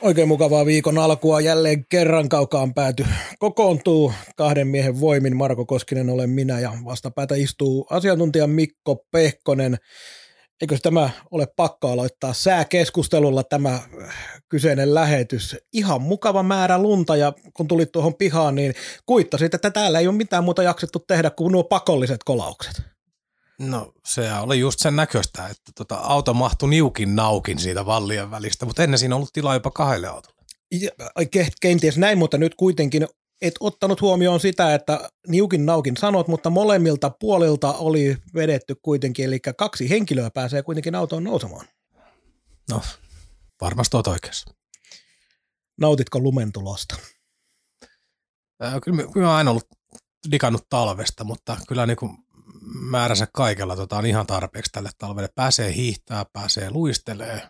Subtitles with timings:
[0.00, 3.06] Oikein mukavaa viikon alkua jälleen kerran kaukaan pääty.
[3.38, 5.36] Kokoontuu kahden miehen voimin.
[5.36, 9.76] Marko Koskinen olen minä ja vastapäätä istuu asiantuntija Mikko Pehkonen.
[10.60, 13.80] Eikö tämä ole pakko aloittaa sääkeskustelulla tämä
[14.48, 15.56] kyseinen lähetys?
[15.72, 18.74] Ihan mukava määrä lunta ja kun tulit tuohon pihaan, niin
[19.06, 22.95] kuittasit, että täällä ei ole mitään muuta jaksettu tehdä kuin nuo pakolliset kolaukset.
[23.58, 28.66] No se oli just sen näköistä, että tota, auto mahtui niukin naukin siitä vallien välistä,
[28.66, 30.36] mutta ennen siinä ollut tilaa jopa kahdelle autolle.
[30.80, 30.90] Ja,
[31.60, 33.06] kenties näin, mutta nyt kuitenkin
[33.42, 39.40] et ottanut huomioon sitä, että niukin naukin sanot, mutta molemmilta puolilta oli vedetty kuitenkin, eli
[39.40, 41.66] kaksi henkilöä pääsee kuitenkin autoon nousemaan.
[42.70, 42.82] No,
[43.60, 44.50] varmasti olet oikeassa.
[45.80, 46.96] Nautitko lumentulosta?
[48.64, 49.68] Äh, kyllä, kyllä mä aina ollut
[50.30, 52.16] digannut talvesta, mutta kyllä niin kuin
[52.66, 55.28] määränsä kaikella tota, on ihan tarpeeksi tälle talvelle.
[55.34, 57.48] Pääsee hiihtää, pääsee luistelee,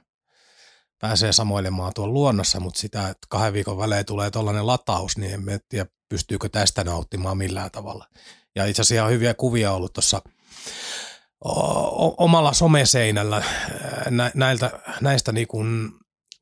[0.99, 5.61] pääsee samoilemaan tuolla luonnossa, mutta sitä, että kahden viikon välein tulee tuollainen lataus, niin en
[5.69, 8.07] tiedä, pystyykö tästä nauttimaan millään tavalla.
[8.55, 10.23] Ja itse asiassa ihan hyviä kuvia ollut tuossa
[12.19, 13.45] omalla someseinällä
[14.35, 15.91] näiltä, näistä niin kuin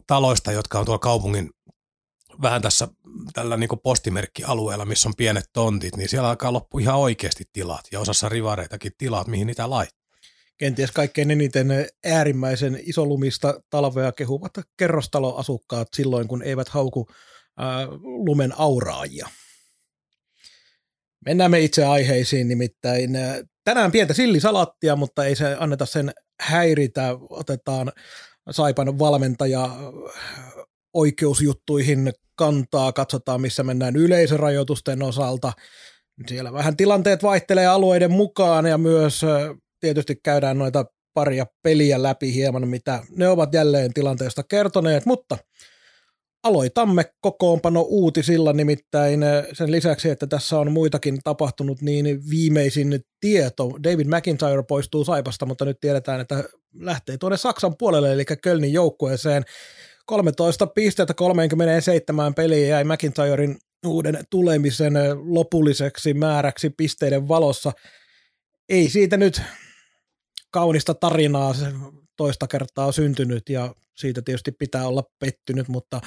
[0.07, 1.51] taloista, jotka on tuolla kaupungin
[2.43, 2.89] vähän tässä
[3.33, 8.01] tällä niin postimerkkialueella, missä on pienet tontit, niin siellä alkaa loppu ihan oikeasti tilat ja
[8.01, 10.05] osassa rivareitakin tilat, mihin niitä laittaa.
[10.57, 11.69] Kenties kaikkein eniten
[12.05, 17.09] äärimmäisen isolumista talvea kehuvat kerrostaloasukkaat silloin, kun eivät hauku
[17.59, 19.29] ää, lumen auraajia.
[21.27, 23.11] Mennään me itse aiheisiin, nimittäin
[23.65, 27.17] tänään pientä sillisalattia, mutta ei se anneta sen häiritä.
[27.31, 27.93] Otetaan
[28.51, 29.71] Saipan valmentaja
[30.95, 35.53] oikeusjuttuihin kantaa, katsotaan missä mennään yleisörajoitusten osalta.
[36.27, 39.23] Siellä vähän tilanteet vaihtelee alueiden mukaan ja myös
[39.81, 40.85] tietysti käydään noita
[41.15, 45.39] paria peliä läpi hieman, mitä ne ovat jälleen tilanteesta kertoneet, mutta
[46.43, 49.21] aloitamme kokoonpano uutisilla, nimittäin
[49.53, 55.65] sen lisäksi, että tässä on muitakin tapahtunut, niin viimeisin tieto, David McIntyre poistuu Saipasta, mutta
[55.65, 56.45] nyt tiedetään, että
[56.79, 59.43] lähtee tuonne Saksan puolelle, eli Kölnin joukkueeseen.
[60.07, 63.57] 13 pistettä 37 peliä jäi McIntyren
[63.87, 64.95] uuden tulemisen
[65.25, 67.73] lopulliseksi määräksi pisteiden valossa.
[68.69, 69.43] Ei siitä nyt
[70.51, 71.55] kaunista tarinaa
[72.17, 76.01] toista kertaa syntynyt ja siitä tietysti pitää olla pettynyt, mutta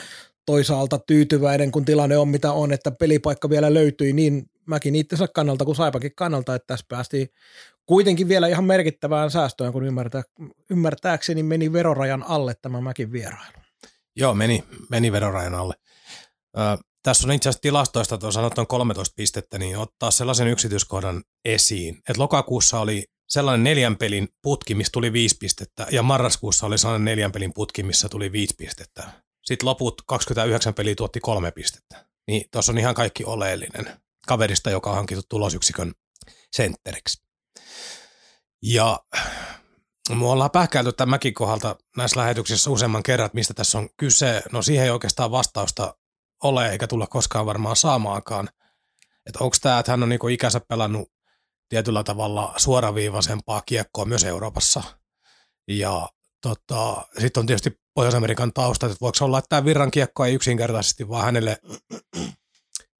[0.46, 5.66] toisaalta tyytyväinen, kun tilanne on mitä on, että pelipaikka vielä löytyi niin mäkin itsensä kannalta
[5.66, 7.30] kuin Saipakin kannalta, että tässä päästiin
[7.86, 10.24] kuitenkin vielä ihan merkittävään säästöön, kun ymmärtää,
[10.70, 13.67] ymmärtääkseni meni verorajan alle tämä Mäkin vierailu.
[14.18, 15.74] Joo, meni, meni verorajan alle.
[16.58, 16.62] Ö,
[17.04, 22.22] tässä on itse asiassa tilastoista, tuossa sanottu 13 pistettä, niin ottaa sellaisen yksityiskohdan esiin, että
[22.22, 27.32] lokakuussa oli sellainen neljän pelin putki, missä tuli viisi pistettä, ja marraskuussa oli sellainen neljän
[27.32, 29.04] pelin putki, missä tuli viisi pistettä.
[29.46, 32.06] Sitten loput 29 peliä tuotti kolme pistettä.
[32.28, 35.94] Niin tuossa on ihan kaikki oleellinen kaverista, joka on hankittu tulosyksikön
[36.56, 37.24] sentteriksi.
[38.64, 39.00] Ja
[40.16, 44.44] me ollaan pähkäilty tämän mäkin kohdalta näissä lähetyksissä useamman kerran, mistä tässä on kyse.
[44.52, 45.98] No siihen ei oikeastaan vastausta
[46.44, 48.50] ole, eikä tulla koskaan varmaan saamaankaan.
[49.26, 51.12] Että onko tämä, että hän on niinku ikänsä pelannut
[51.70, 54.84] tietyllä tavalla suoraviivaisempaa kiekkoa myös Euroopassa.
[55.68, 56.10] Ja
[56.42, 61.10] tota, sitten on tietysti Pohjois-Amerikan taustat, että voiko olla, että tämä virran kiekko ei yksinkertaisesti
[61.10, 61.58] vaan hänelle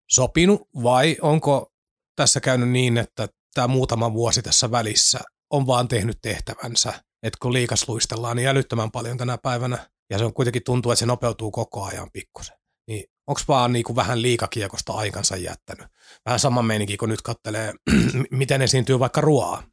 [0.10, 1.72] sopinut, vai onko
[2.16, 5.20] tässä käynyt niin, että tämä muutama vuosi tässä välissä
[5.50, 6.90] on vaan tehnyt tehtävänsä,
[7.24, 11.00] että kun liikas luistellaan niin älyttömän paljon tänä päivänä, ja se on kuitenkin tuntuu, että
[11.00, 12.58] se nopeutuu koko ajan pikkusen.
[12.88, 15.88] Niin onko vaan niin kuin vähän liikakiekosta aikansa jättänyt?
[16.26, 17.74] Vähän sama meininki, kun nyt kattelee,
[18.32, 19.64] miten esiintyy vaikka ruoaa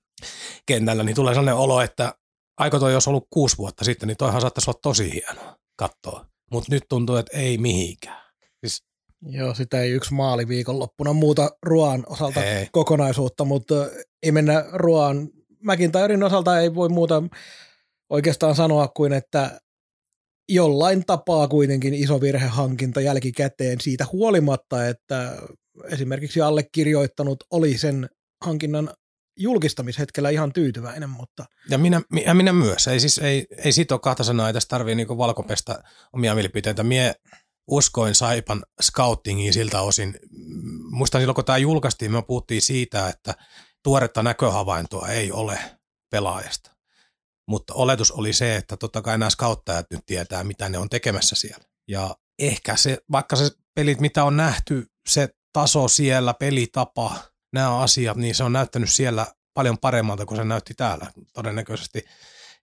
[0.66, 2.14] kentällä, niin tulee sellainen olo, että
[2.58, 6.26] aika toi jos ollut kuusi vuotta sitten, niin toihan saattaisi olla tosi hienoa katsoa.
[6.50, 8.22] Mutta nyt tuntuu, että ei mihinkään.
[8.60, 8.84] Siis
[9.26, 12.68] Joo, sitä ei yksi maali viikonloppuna muuta ruoan osalta ei.
[12.72, 13.74] kokonaisuutta, mutta
[14.22, 15.28] ei mennä ruoan
[15.64, 17.22] McIntyren osalta ei voi muuta
[18.10, 19.60] oikeastaan sanoa kuin, että
[20.48, 25.36] jollain tapaa kuitenkin iso virhehankinta jälkikäteen siitä huolimatta, että
[25.90, 28.08] esimerkiksi allekirjoittanut oli sen
[28.44, 28.90] hankinnan
[29.38, 31.44] julkistamishetkellä ihan tyytyväinen, mutta...
[31.70, 32.88] Ja minä, ja minä myös.
[32.88, 35.82] Ei, siis, ei, ei sit ole kahta sanaa, ei tässä tarvii niinku valkopesta
[36.12, 36.82] omia mielipiteitä.
[36.82, 37.14] Mie
[37.70, 40.14] uskoin Saipan scoutingiin siltä osin.
[40.90, 43.34] Muistan silloin, kun tämä julkaistiin, me puhuttiin siitä, että
[43.84, 45.58] tuoretta näköhavaintoa ei ole
[46.10, 46.70] pelaajasta.
[47.48, 51.36] Mutta oletus oli se, että totta kai nämä scouttajat nyt tietää, mitä ne on tekemässä
[51.36, 51.64] siellä.
[51.88, 57.16] Ja ehkä se, vaikka se pelit, mitä on nähty, se taso siellä, pelitapa,
[57.52, 62.04] nämä asiat, niin se on näyttänyt siellä paljon paremmalta kuin se näytti täällä todennäköisesti.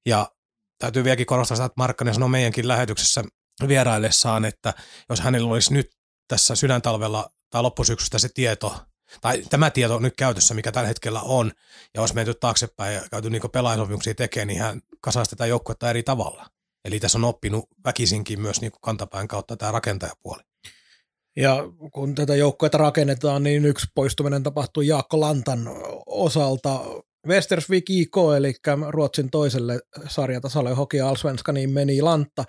[0.06, 0.32] Ja
[0.80, 3.24] täytyy vieläkin korostaa sitä, että Markkanen sanoi meidänkin lähetyksessä
[3.68, 4.74] vieraillessaan, että
[5.10, 5.92] jos hänellä olisi nyt
[6.28, 8.86] tässä sydäntalvella tai loppusyksystä se tieto,
[9.22, 11.52] tai tämä tieto nyt käytössä, mikä tällä hetkellä on,
[11.94, 16.04] ja olisi menty taaksepäin ja käyty niin pelaajasopimuksia tekemään, niin hän kasaisi tätä joukkuetta eri
[16.04, 16.46] tavalla.
[16.86, 20.42] Eli tässä on oppinut väkisinkin myös niin kantapään kautta tämä rakentajapuoli.
[21.36, 21.58] Ja
[21.92, 25.70] kun tätä joukkuetta rakennetaan, niin yksi poistuminen tapahtui Jaakko Lantan
[26.06, 26.82] osalta.
[27.28, 28.54] Westersvik IK, eli
[28.90, 32.44] Ruotsin toiselle sarjatasolle hoki Allsvenskaniin meni Lantta.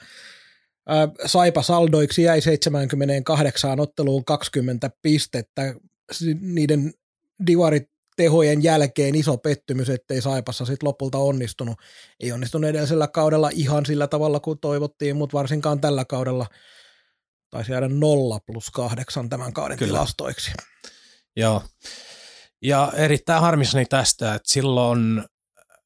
[1.27, 5.75] Saipa saldoiksi jäi 78 otteluun 20 pistettä.
[6.41, 6.93] Niiden
[7.47, 11.77] divarit tehojen jälkeen iso pettymys, ettei Saipassa sitten lopulta onnistunut.
[12.21, 16.47] Ei onnistunut edellisellä kaudella ihan sillä tavalla kuin toivottiin, mutta varsinkaan tällä kaudella–
[17.53, 19.89] taisi jäädä nolla plus kahdeksan tämän kauden Kyllä.
[19.89, 20.53] tilastoiksi.
[21.37, 21.63] Joo.
[22.63, 25.25] Ja erittäin harmissani tästä, että silloin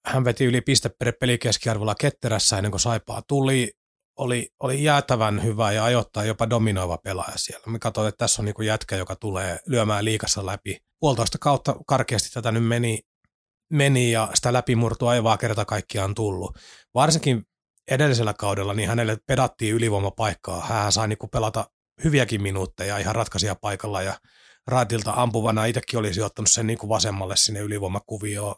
[0.06, 3.72] hän veti yli piste per peli keskiarvolla ketterässä ennen kuin Saipaa tuli.
[4.16, 7.66] Oli, oli jäätävän hyvä ja ajoittaa jopa dominoiva pelaaja siellä.
[7.66, 10.78] Me katsoin, että tässä on niin jätkä, joka tulee lyömään liikassa läpi.
[11.00, 13.00] Puolitoista kautta karkeasti tätä nyt meni,
[13.72, 16.58] meni ja sitä läpimurtua ei vaan kerta kaikkiaan tullut.
[16.94, 17.42] Varsinkin
[17.90, 20.60] edellisellä kaudella niin hänelle pedattiin ylivoimapaikkaa.
[20.60, 21.70] Hän sai niin pelata
[22.04, 24.20] hyviäkin minuutteja ihan ratkaisia paikalla ja
[24.66, 28.54] raatilta ampuvana itsekin olisi ottanut sen niin vasemmalle sinne ylivoimakuvioon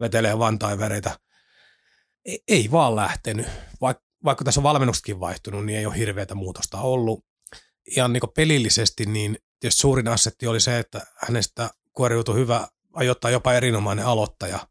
[0.00, 1.18] vetelee vantaivereitä.
[2.24, 3.46] Ei, ei vaan lähtenyt.
[3.80, 7.24] Vaik, vaikka tässä on valmennuksetkin vaihtunut, niin ei ole hirveätä muutosta ollut.
[7.96, 13.52] Ihan niin pelillisesti, niin tietysti suurin assetti oli se, että hänestä kuoriutui hyvä, ajoittaa jopa
[13.52, 14.68] erinomainen aloittaja,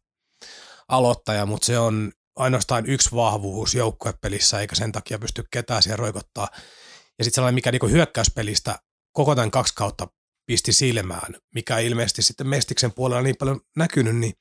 [0.87, 6.47] aloittaja mutta se on ainoastaan yksi vahvuus joukkuepelissä, eikä sen takia pysty ketään siellä roikottaa.
[7.17, 8.79] Ja sitten sellainen, mikä niinku hyökkäyspelistä
[9.11, 10.07] koko tämän kaksi kautta
[10.45, 14.33] pisti silmään, mikä ei ilmeisesti sitten Mestiksen puolella niin paljon näkynyt, niin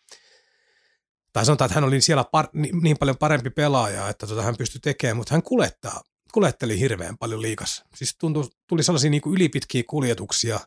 [1.34, 4.56] tai sanotaan, että hän oli siellä par, niin, niin paljon parempi pelaaja, että tota hän
[4.56, 6.02] pystyi tekemään, mutta hän kulettaa,
[6.32, 7.84] kuletteli hirveän paljon liikassa.
[7.94, 10.60] Siis tuntui, tuli sellaisia niin kuin ylipitkiä kuljetuksia,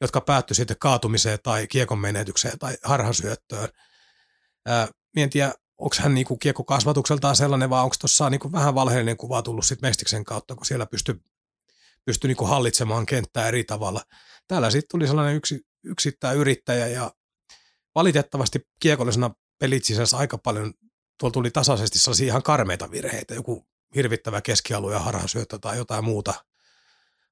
[0.00, 3.68] jotka päättyi sitten kaatumiseen tai kiekon menetykseen tai harhasyöttöön.
[4.66, 9.16] Ää, en tiedä, onko hän niinku kiekko kasvatukseltaan sellainen, vai onko tuossa niinku vähän valheellinen
[9.16, 11.20] kuva tullut sit Mestiksen kautta, kun siellä pystyy
[12.04, 14.02] pysty niinku hallitsemaan kenttää eri tavalla.
[14.48, 17.10] Täällä sitten tuli sellainen yksi, yksittäin yrittäjä ja
[17.94, 19.30] valitettavasti kiekollisena
[19.62, 20.74] pelit sisässä aika paljon,
[21.18, 26.34] tuolla tuli tasaisesti sellaisia ihan karmeita virheitä, joku hirvittävä keskialue ja harhasyöttö tai jotain muuta.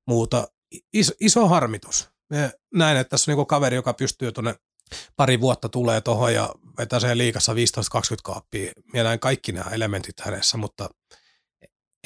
[0.06, 0.49] muuta.
[0.93, 2.09] Iso, iso harmitus.
[2.29, 4.55] Me näin, että tässä on niinku kaveri, joka pystyy tuonne
[5.17, 7.56] pari vuotta tulee tuohon ja vetää sen liikassa 15-20
[8.25, 8.73] kaappia.
[8.93, 10.91] Minä näin kaikki nämä elementit hänessä, mutta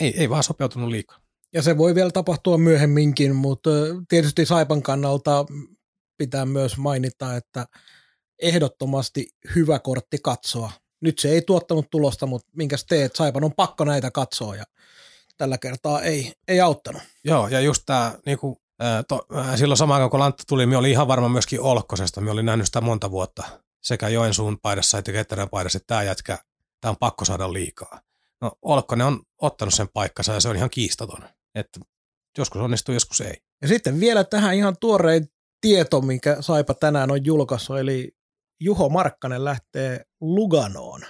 [0.01, 1.21] ei, ei vaan sopeutunut liikaa.
[1.55, 3.71] Ja se voi vielä tapahtua myöhemminkin, mutta
[4.09, 5.47] tietysti Saipan kannalta
[6.17, 7.67] pitää myös mainita, että
[8.39, 10.73] ehdottomasti hyvä kortti katsoa.
[11.01, 14.65] Nyt se ei tuottanut tulosta, mutta minkäs teet, Saipan on pakko näitä katsoa ja
[15.37, 17.03] tällä kertaa ei, ei auttanut.
[17.25, 18.57] Joo, ja just tämä niin kuin
[19.09, 19.27] to,
[19.57, 22.21] silloin samaan aikaan kun Lantta tuli, minä olin ihan varma myöskin Olkkosesta.
[22.21, 23.45] Minä olin nähnyt sitä monta vuotta
[23.83, 26.39] sekä Joensuun paidassa että Ketterän paidassa, että tämä jätkä,
[26.81, 28.01] tämä on pakko saada liikaa.
[28.41, 31.25] No Olkkonen on ottanut sen paikkansa ja se on ihan kiistaton.
[31.55, 31.81] Että
[32.39, 33.37] joskus onnistuu, joskus ei.
[33.63, 35.29] Ja sitten vielä tähän ihan tuorein
[35.61, 38.17] tieto, minkä Saipa tänään on julkaissut, eli
[38.61, 41.01] Juho Markkanen lähtee Luganoon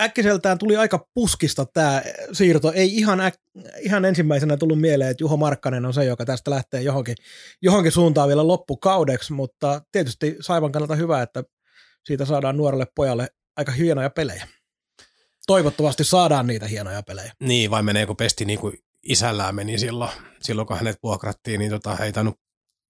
[0.00, 2.02] äkkiseltään tuli aika puskista tämä
[2.32, 2.72] siirto.
[2.72, 3.34] Ei ihan, äk,
[3.80, 7.16] ihan ensimmäisenä tullut mieleen, että Juho Markkanen on se, joka tästä lähtee johonkin,
[7.62, 11.44] johonkin suuntaan vielä loppukaudeksi, mutta tietysti Saivan kannalta hyvä, että
[12.04, 14.48] siitä saadaan nuorelle pojalle aika hienoja pelejä.
[15.46, 17.32] Toivottavasti saadaan niitä hienoja pelejä.
[17.40, 20.10] Niin, vai meneekö pesti niin kuin isällään meni silloin,
[20.42, 22.36] silloin kun hänet vuokrattiin, niin tota, ei tainnut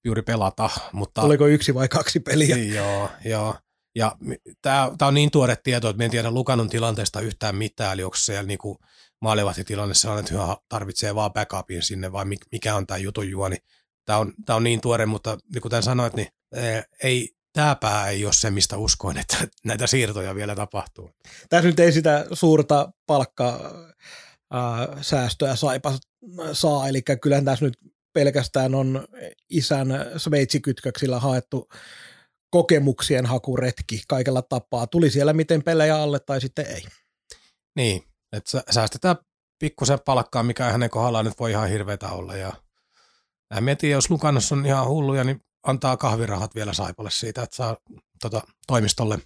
[0.05, 0.71] juuri pelata.
[0.93, 1.23] Mutta...
[1.23, 2.57] Oliko yksi vai kaksi peliä?
[2.57, 3.55] Niin, joo, joo.
[3.95, 4.17] Ja
[4.63, 8.17] tämä on niin tuore tieto, että me en tiedä Lukanon tilanteesta yhtään mitään, eli onko
[8.17, 8.79] siellä niinku
[9.21, 13.57] maalivahtitilanne sellainen, että hyvä tarvitsee vaan backupin sinne, vai mikä on tämä jutun juoni.
[14.05, 16.29] Tämä on, tämä on niin tuore, mutta niin kuten sanoit, niin
[17.03, 21.11] ei, tämä pää ei ole se, mistä uskoin, että näitä siirtoja vielä tapahtuu.
[21.49, 23.61] Tässä nyt ei sitä suurta palkkaa
[25.01, 25.99] säästöä saipa
[26.53, 27.79] saa, eli kyllähän tässä nyt
[28.13, 29.09] pelkästään on
[29.51, 31.69] isän sveitsikytköksillä haettu
[32.51, 34.87] kokemuksien hakuretki kaikella tapaa.
[34.87, 36.83] Tuli siellä miten pelejä alle tai sitten ei.
[37.77, 38.03] Niin,
[38.33, 39.17] että säästetään
[39.59, 42.37] pikkusen palkkaa, mikä hänen kohdallaan nyt voi ihan hirveätä olla.
[42.37, 42.53] Ja
[43.55, 47.77] mä mietin, jos Lukanos on ihan hulluja, niin antaa kahvirahat vielä Saipalle siitä, että saa
[48.23, 49.19] tota, toimistolle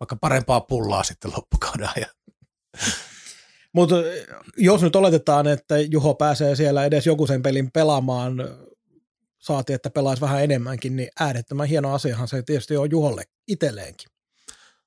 [0.00, 2.10] vaikka parempaa pullaa sitten loppukauden ajan.
[3.72, 3.94] Mutta
[4.56, 8.34] jos nyt oletetaan, että Juho pääsee siellä edes joku sen pelin pelaamaan,
[9.38, 14.08] saati, että pelaisi vähän enemmänkin, niin äärettömän hieno asiahan se tietysti on Juholle itselleenkin.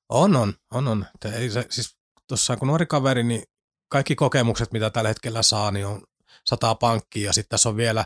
[0.10, 1.06] On, on, on, on.
[1.34, 3.44] Ei se, siis tuossa kun nuori kaveri, niin
[3.90, 6.02] kaikki kokemukset, mitä tällä hetkellä saa, niin on
[6.46, 8.06] sataa pankkia ja sitten tässä on vielä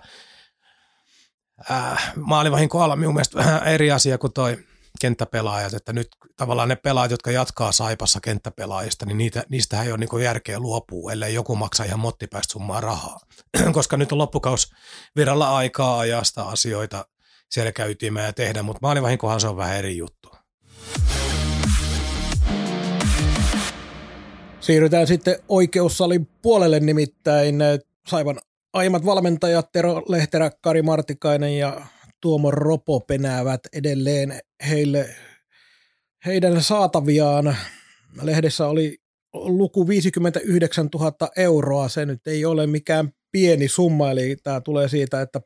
[1.71, 4.57] äh, maalivahin kohdalla minun mielestä vähän eri asia kuin toi
[4.99, 9.97] kenttäpelaajat, että nyt tavallaan ne pelaajat, jotka jatkaa Saipassa kenttäpelaajista, niin niitä, niistä ei ole
[9.97, 13.19] niin järkeä luopua, ellei joku maksa ihan mottipäistä summaa rahaa.
[13.71, 14.71] Koska nyt on loppukaus
[15.15, 17.05] viralla aikaa ajasta asioita
[17.49, 20.29] selkäytimään ja tehdä, mutta maalivahinkohan se on vähän eri juttu.
[24.59, 27.55] Siirrytään sitten oikeussalin puolelle nimittäin
[28.07, 28.39] Saivan
[28.73, 31.81] aiemmat valmentajat Tero Lehterä, Kari Martikainen ja
[32.21, 35.15] Tuomo Ropo penäävät edelleen heille
[36.25, 37.57] heidän saataviaan.
[38.21, 38.97] Lehdessä oli
[39.33, 45.21] luku 59 000 euroa, se nyt ei ole mikään pieni summa, eli tämä tulee siitä,
[45.21, 45.41] että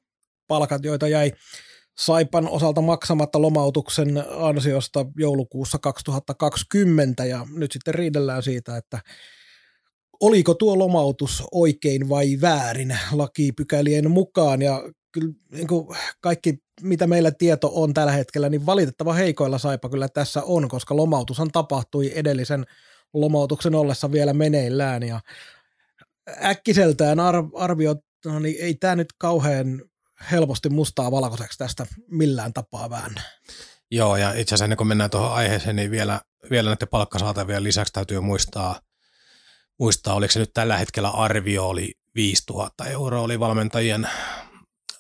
[0.48, 1.32] palkat, joita jäi
[1.98, 9.00] Saipan osalta maksamatta lomautuksen ansiosta joulukuussa 2020, ja nyt sitten riidellään siitä, että
[10.20, 17.32] oliko tuo lomautus oikein vai väärin lakipykälien mukaan, ja kyllä niin kuin kaikki, mitä meillä
[17.32, 22.66] tieto on tällä hetkellä, niin valitettava heikoilla Saipa kyllä tässä on, koska lomautushan tapahtui edellisen
[23.14, 25.20] lomautuksen ollessa vielä meneillään, ja
[26.44, 27.20] äkkiseltään
[27.56, 29.82] arvio, no niin ei tämä nyt kauhean
[30.32, 33.22] helposti mustaa valkoiseksi tästä millään tapaa väännä.
[33.92, 37.94] Joo, ja itse asiassa ennen kuin mennään tuohon aiheeseen, niin vielä, vielä näiden palkkasaatavien lisäksi
[37.94, 38.80] täytyy muistaa,
[39.80, 44.10] muistaa, oliko se nyt tällä hetkellä arvio oli 5000 euroa oli valmentajien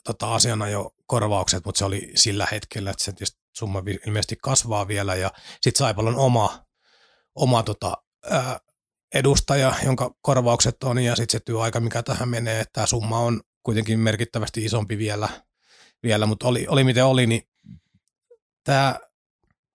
[0.03, 3.13] tota, asiana jo korvaukset, mutta se oli sillä hetkellä, että se
[3.53, 5.15] summa ilmeisesti kasvaa vielä.
[5.15, 5.31] Ja
[5.61, 6.65] sitten Saipalla on oma,
[7.35, 7.97] oma tota,
[8.29, 8.59] ää,
[9.13, 13.41] edustaja, jonka korvaukset on ja sitten se työaika, mikä tähän menee, että tämä summa on
[13.63, 15.29] kuitenkin merkittävästi isompi vielä,
[16.03, 17.41] vielä mutta oli, oli miten oli, niin
[18.63, 18.99] tämä,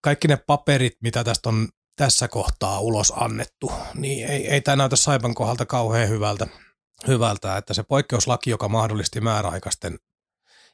[0.01, 4.97] kaikki ne paperit, mitä tästä on tässä kohtaa ulos annettu, niin ei, ei tämä näytä
[4.97, 6.47] Saipan kohdalta kauhean hyvältä,
[7.07, 9.99] hyvältä, että se poikkeuslaki, joka mahdollisti määräaikaisten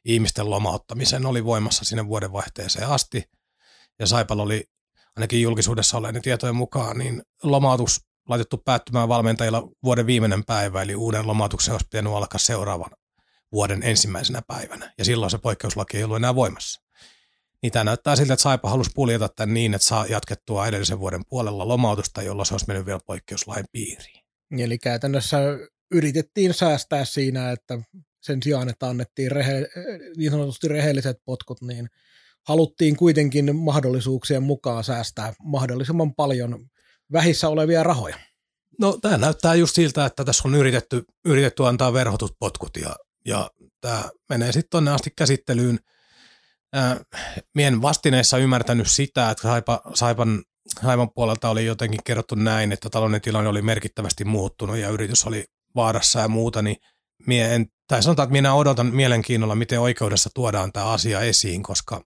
[0.05, 3.25] ihmisten lomauttamisen, oli voimassa sinne vuodenvaihteeseen asti,
[3.99, 4.65] ja Saipalla oli
[5.17, 11.27] ainakin julkisuudessa olleiden tietojen mukaan, niin lomautus laitettu päättymään valmentajilla vuoden viimeinen päivä, eli uuden
[11.27, 12.91] lomautuksen olisi pitänyt alkaa seuraavan
[13.53, 16.81] vuoden ensimmäisenä päivänä, ja silloin se poikkeuslaki ei ollut enää voimassa.
[17.63, 21.23] Niin tämä näyttää siltä, että Saipa halusi puljata tämän niin, että saa jatkettua edellisen vuoden
[21.29, 24.25] puolella lomautusta, jolloin se olisi mennyt vielä poikkeuslain piiriin.
[24.59, 25.39] Eli käytännössä
[25.91, 27.79] yritettiin säästää siinä, että
[28.25, 29.69] sen sijaan, että annettiin rehe,
[30.16, 31.88] niin sanotusti rehelliset potkut, niin
[32.49, 36.66] haluttiin kuitenkin mahdollisuuksien mukaan säästää mahdollisimman paljon
[37.12, 38.19] vähissä olevia rahoja.
[38.81, 43.50] No tämä näyttää just siltä, että tässä on yritetty, yritetty antaa verhotut potkut ja ja
[43.81, 45.78] tämä menee sitten tuonne asti käsittelyyn.
[47.54, 50.43] mien vastineessa ymmärtänyt sitä, että Saipa, Saipan,
[50.83, 55.45] Saipan puolelta oli jotenkin kerrottu näin, että talouden tilanne oli merkittävästi muuttunut ja yritys oli
[55.75, 56.76] vaarassa ja muuta, niin
[57.26, 62.00] mie en, tai sanotaan, että minä odotan mielenkiinnolla, miten oikeudessa tuodaan tämä asia esiin, koska,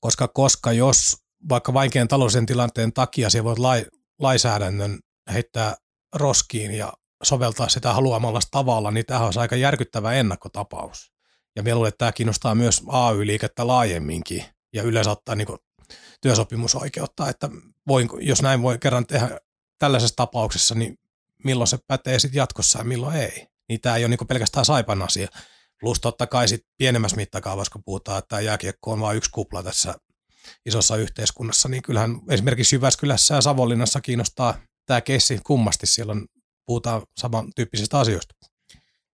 [0.00, 1.16] koska, koska jos
[1.48, 3.86] vaikka vaikean taloudellisen tilanteen takia siellä voit lai,
[4.18, 4.98] lainsäädännön
[5.32, 5.76] heittää
[6.14, 11.12] roskiin ja soveltaa sitä haluamalla tavalla, niin tämä on aika järkyttävä ennakkotapaus.
[11.56, 15.48] Ja minä luulen, että tämä kiinnostaa myös AY-liikettä laajemminkin ja yleensä ottaa niin
[16.20, 17.50] työsopimusoikeutta, että
[17.88, 19.38] voin, jos näin voi kerran tehdä
[19.78, 20.98] tällaisessa tapauksessa, niin
[21.44, 23.51] milloin se pätee sitten jatkossa ja milloin ei.
[23.68, 25.28] Niin tämä ei ole niin pelkästään Saipan asia.
[25.80, 29.62] Plus totta kai sitten pienemmässä mittakaavassa, kun puhutaan, että tämä jääkiekko on vain yksi kupla
[29.62, 29.94] tässä
[30.66, 35.86] isossa yhteiskunnassa, niin kyllähän esimerkiksi Jyväskylässä ja Savonlinnassa kiinnostaa tämä keissi kummasti.
[35.86, 36.26] Siellä on
[36.66, 38.34] puhutaan samantyyppisistä asioista.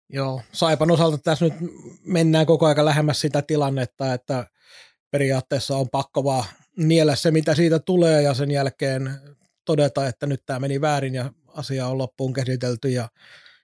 [0.10, 1.54] Joo, Saipan osalta tässä nyt
[2.06, 4.48] mennään koko ajan lähemmäs sitä tilannetta, että
[5.12, 6.46] periaatteessa on pakko vaan
[6.78, 9.20] niellä se, mitä siitä tulee ja sen jälkeen
[9.66, 13.10] todeta, että nyt tämä meni väärin ja asia on loppuun käsitelty ja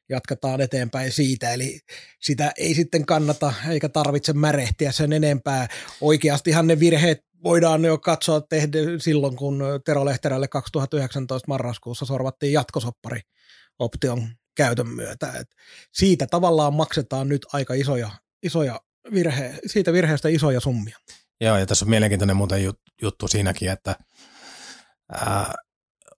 [0.10, 1.54] jatketaan eteenpäin siitä.
[1.54, 1.80] Eli
[2.22, 5.68] sitä ei sitten kannata eikä tarvitse märehtiä sen enempää.
[6.02, 13.20] Oikeastihan ne virheet voidaan jo katsoa tehdä silloin, kun Tero Lehterälle 2019 marraskuussa sorvattiin jatkosoppari
[13.80, 15.34] option käytön myötä.
[15.40, 15.48] Et
[15.94, 18.10] siitä tavallaan maksetaan nyt aika isoja,
[18.44, 18.80] isoja
[19.14, 20.98] virhe, siitä virheestä isoja summia.
[21.42, 23.96] Joo, ja tässä on mielenkiintoinen muuten juttu siinäkin, että
[25.12, 25.54] ää,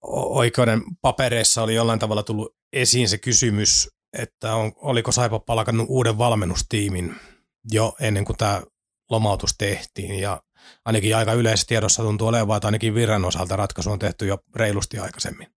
[0.01, 6.17] oikeuden papereissa oli jollain tavalla tullut esiin se kysymys, että on, oliko Saipa palkannut uuden
[6.17, 7.15] valmennustiimin
[7.71, 8.61] jo ennen kuin tämä
[9.09, 10.41] lomautus tehtiin ja
[10.85, 14.99] ainakin aika yleisessä tiedossa tuntuu olevan, että ainakin virran osalta ratkaisu on tehty jo reilusti
[14.99, 15.47] aikaisemmin.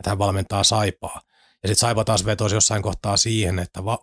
[0.00, 1.20] Että hän valmentaa Saipaa.
[1.62, 3.98] Ja sitten Saipa taas vetosi jossain kohtaa siihen, että va-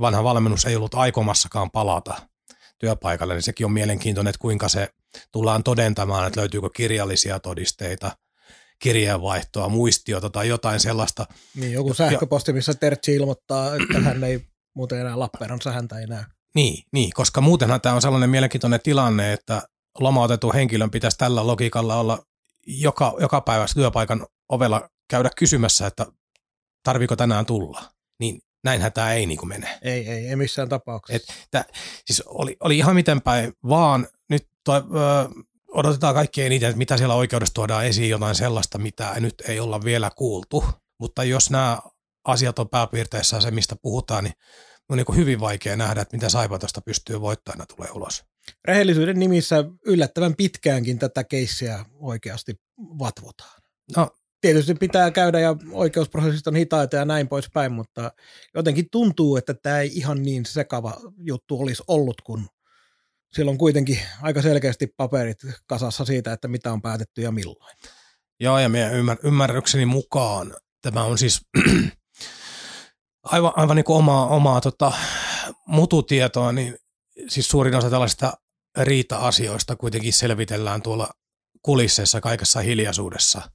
[0.00, 2.14] vanha valmennus ei ollut aikomassakaan palata
[2.78, 4.88] työpaikalle, niin sekin on mielenkiintoinen, että kuinka se
[5.32, 8.16] tullaan todentamaan, että löytyykö kirjallisia todisteita,
[8.78, 11.26] kirjeenvaihtoa, muistiota tai jotain sellaista.
[11.54, 14.40] Niin, joku sähköposti, missä Tertsi ilmoittaa, että hän ei
[14.74, 16.24] muuten enää Lappeenrannassa häntä ei näe.
[16.54, 19.62] Niin, niin, koska muutenhan tämä on sellainen mielenkiintoinen tilanne, että
[20.00, 22.22] lomautetun henkilön pitäisi tällä logiikalla olla
[22.66, 26.06] joka, joka päivä työpaikan ovella käydä kysymässä, että
[26.82, 27.82] tarviko tänään tulla.
[28.20, 29.78] Niin näinhän tämä ei niin kuin mene.
[29.82, 31.32] Ei, ei, ei missään tapauksessa.
[31.32, 31.64] Et, tää,
[32.04, 35.28] siis oli, oli ihan miten päin, vaan nyt toi, ö,
[35.68, 39.84] odotetaan kaikkein eniten, että mitä siellä oikeudessa tuodaan esiin, jotain sellaista, mitä nyt ei olla
[39.84, 40.64] vielä kuultu.
[41.00, 41.78] Mutta jos nämä
[42.24, 44.34] asiat on pääpiirteissään se, mistä puhutaan, niin
[44.88, 48.24] on niin hyvin vaikea nähdä, että mitä Saipa tuosta pystyy voittajana tulee ulos.
[48.64, 52.54] Rehellisyyden nimissä yllättävän pitkäänkin tätä keissiä oikeasti
[52.98, 53.60] vatvotaan.
[53.96, 54.10] No,
[54.40, 58.12] Tietysti pitää käydä ja oikeusprosessit on hitaita ja näin poispäin, mutta
[58.54, 62.22] jotenkin tuntuu, että tämä ei ihan niin sekava juttu olisi ollut,
[63.32, 67.76] silloin kuitenkin aika selkeästi paperit kasassa siitä, että mitä on päätetty ja milloin.
[68.40, 71.40] Joo, ja meidän ymmär- ymmärrykseni mukaan tämä on siis
[73.32, 74.92] aivan, aivan niin kuin omaa, omaa tota,
[75.66, 76.78] mututietoa, niin
[77.28, 78.32] siis suurin osa tällaisista
[78.78, 81.10] riita-asioista kuitenkin selvitellään tuolla
[81.62, 83.50] kulisseissa kaikessa hiljaisuudessa.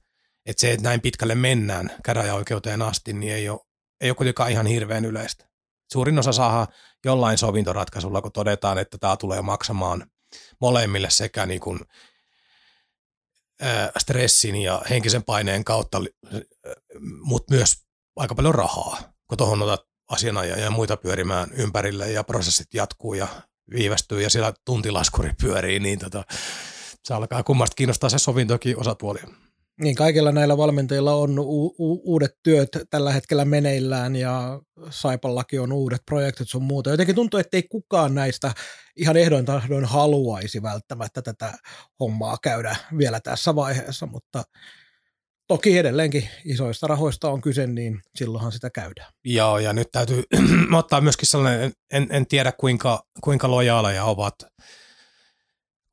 [0.46, 3.60] Että se, että näin pitkälle mennään käräjäoikeuteen asti, niin ei ole,
[4.00, 5.48] ei ole kuitenkaan ihan hirveän yleistä.
[5.92, 6.66] Suurin osa saa
[7.04, 10.06] jollain sovintoratkaisulla, kun todetaan, että tämä tulee maksamaan
[10.60, 11.80] molemmille sekä niin kuin,
[13.98, 15.98] stressin ja henkisen paineen kautta,
[17.22, 17.74] mutta myös
[18.16, 23.28] aika paljon rahaa kun tuohon otat asianajan ja muita pyörimään ympärille ja prosessit jatkuu ja
[23.70, 26.24] viivästyy ja siellä tuntilaskuri pyörii, niin tota,
[27.04, 29.26] se alkaa kummasta kiinnostaa se sovintokin osapuolia.
[29.80, 34.60] Niin, kaikilla näillä valmentajilla on u- u- uudet työt tällä hetkellä meneillään ja
[34.90, 36.90] Saipallakin on uudet projektit sun muuta.
[36.90, 38.52] Jotenkin tuntuu, että ei kukaan näistä
[38.96, 41.52] ihan ehdoin tahdoin haluaisi välttämättä tätä
[42.00, 44.44] hommaa käydä vielä tässä vaiheessa, mutta
[45.48, 49.12] Toki edelleenkin isoista rahoista on kyse, niin silloinhan sitä käydään.
[49.24, 50.22] Joo, ja nyt täytyy
[50.78, 54.34] ottaa myöskin sellainen, en, en tiedä kuinka, kuinka lojaaleja ovat,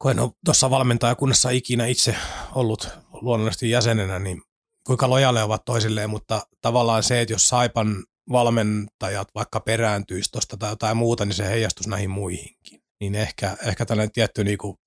[0.02, 2.16] kun en ole tuossa valmentajakunnassa ikinä itse
[2.56, 2.90] ollut
[3.22, 4.42] luonnollisesti jäsenenä, niin
[4.86, 10.70] kuinka lojaaleja ovat toisilleen, mutta tavallaan se, että jos Saipan valmentajat vaikka perääntyisi tuosta tai
[10.70, 12.82] jotain muuta, niin se heijastus näihin muihinkin.
[13.00, 14.80] Niin ehkä, ehkä tällainen tietty niinku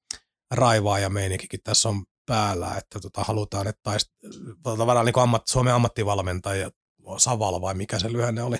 [0.51, 4.09] raivaaja meininkikin tässä on päällä, että tota, halutaan, että taist,
[4.63, 6.71] tavallaan niin ammat, Suomen ammattivalmentaja
[7.19, 8.57] Savala vai mikä se lyhenne oli,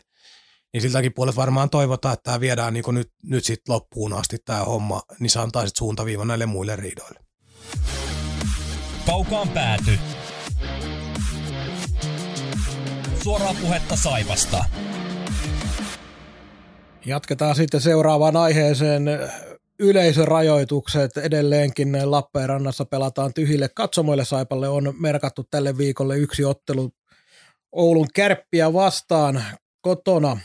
[0.75, 4.65] niin siltäkin puolet varmaan toivotaan, että tämä viedään niin nyt, nyt sit loppuun asti tämä
[4.65, 7.21] homma, niin se antaa sitten suuntaviiva näille muille riidoille.
[9.07, 9.99] Kaukaan pääty.
[13.23, 14.65] Suoraa puhetta Saipasta.
[17.07, 19.05] Jatketaan sitten seuraavaan aiheeseen
[19.79, 24.25] yleisörajoitukset edelleenkin Lappeenrannassa pelataan tyhjille katsomoille.
[24.25, 26.91] Saipalle on merkattu tälle viikolle yksi ottelu
[27.73, 29.45] Oulun kärppiä vastaan
[29.81, 30.39] kotona.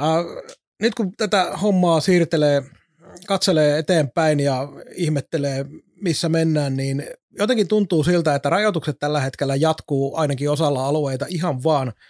[0.00, 2.62] Äh, nyt kun tätä hommaa siirtelee,
[3.26, 7.04] katselee eteenpäin ja ihmettelee, missä mennään, niin
[7.38, 11.92] jotenkin tuntuu siltä, että rajoitukset tällä hetkellä jatkuu ainakin osalla alueita ihan vaan–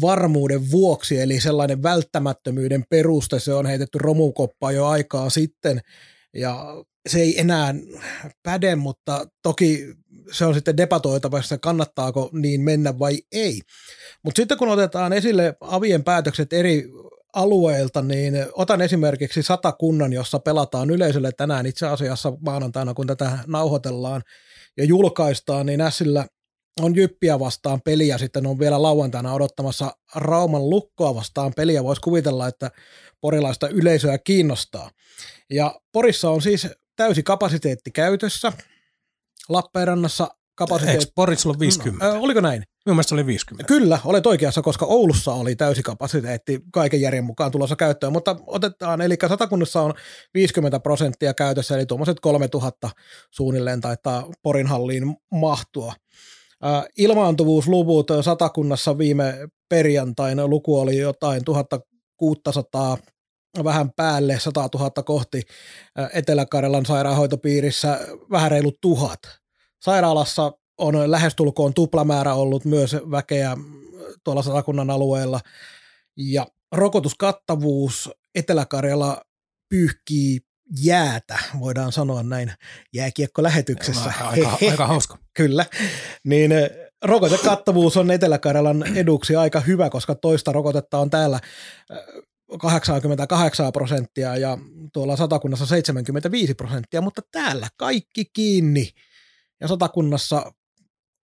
[0.00, 5.80] varmuuden vuoksi, eli sellainen välttämättömyyden peruste, se on heitetty romukoppaan jo aikaa sitten,
[6.34, 6.66] ja
[7.08, 7.74] se ei enää
[8.42, 9.94] päde, mutta toki
[10.32, 13.60] se on sitten debatoitava, että kannattaako niin mennä vai ei.
[14.22, 16.88] Mutta sitten kun otetaan esille avien päätökset eri
[17.34, 24.22] alueilta, niin otan esimerkiksi satakunnan, jossa pelataan yleisölle tänään itse asiassa maanantaina, kun tätä nauhoitellaan
[24.76, 26.26] ja julkaistaan, niin Ässillä
[26.80, 31.84] on Jyppiä vastaan peliä, sitten on vielä lauantaina odottamassa Rauman lukkoa vastaan peliä.
[31.84, 32.70] Voisi kuvitella, että
[33.20, 34.90] porilaista yleisöä kiinnostaa.
[35.50, 38.52] Ja Porissa on siis täysi kapasiteetti käytössä.
[39.48, 41.02] Lappeenrannassa kapasiteetti...
[41.02, 42.06] Eikö Porissa ollut 50?
[42.06, 42.62] No, äh, oliko näin?
[42.86, 43.68] Minun mielestä oli 50.
[43.68, 49.00] Kyllä, olet oikeassa, koska Oulussa oli täysi kapasiteetti kaiken järjen mukaan tulossa käyttöön, mutta otetaan,
[49.00, 49.94] eli satakunnassa on
[50.34, 52.90] 50 prosenttia käytössä, eli tuommoiset 3000
[53.30, 55.92] suunnilleen taitaa Porin halliin mahtua.
[56.98, 62.98] Ilmaantuvuusluvut satakunnassa viime perjantaina luku oli jotain 1600
[63.64, 65.42] vähän päälle 100 000 kohti
[66.12, 69.20] Etelä-Karjalan sairaanhoitopiirissä vähän reilu tuhat.
[69.82, 73.56] Sairaalassa on lähestulkoon tuplamäärä ollut myös väkeä
[74.24, 75.40] tuolla satakunnan alueella.
[76.16, 79.22] Ja rokotuskattavuus Etelä-Karjala
[79.68, 80.40] pyyhkii
[80.82, 82.52] jäätä, voidaan sanoa näin
[82.94, 84.12] jääkiekko-lähetyksessä.
[84.20, 85.18] Aika, aika hauska.
[85.34, 85.66] Kyllä.
[86.24, 86.52] Niin
[87.04, 91.40] rokotekattavuus on Etelä-Karjalan eduksi aika hyvä, koska toista rokotetta on täällä
[92.58, 94.58] 88 prosenttia ja
[94.92, 98.90] tuolla satakunnassa 75 prosenttia, mutta täällä kaikki kiinni
[99.60, 100.52] ja satakunnassa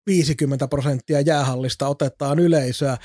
[0.07, 2.97] 50 prosenttia jäähallista otetaan yleisöä.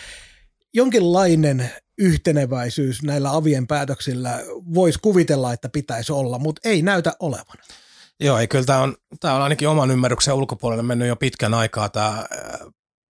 [0.75, 4.41] Jonkinlainen yhteneväisyys näillä avien päätöksillä
[4.75, 7.57] voisi kuvitella, että pitäisi olla, mutta ei näytä olevan.
[8.21, 11.89] Joo, ei kyllä tämä on, tämä on ainakin oman ymmärryksen ulkopuolelle mennyt jo pitkän aikaa
[11.89, 12.27] tämä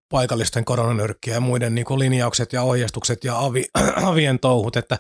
[0.09, 3.65] paikallisten koronanyrkkiä ja muiden niin kuin linjaukset ja ohjeistukset ja avi,
[4.11, 4.99] avien touhut, että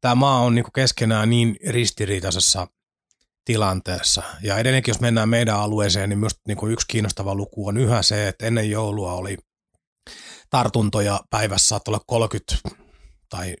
[0.00, 2.66] tämä maa on niin kuin keskenään niin ristiriitaisessa
[3.44, 4.22] tilanteessa.
[4.42, 8.02] Ja edelleenkin, jos mennään meidän alueeseen, niin myös niin kuin yksi kiinnostava luku on yhä
[8.02, 9.38] se, että ennen joulua oli
[10.50, 12.54] tartuntoja päivässä saattaa olla 30
[13.28, 13.56] tai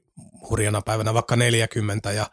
[0.50, 2.30] hurjana päivänä vaikka 40 ja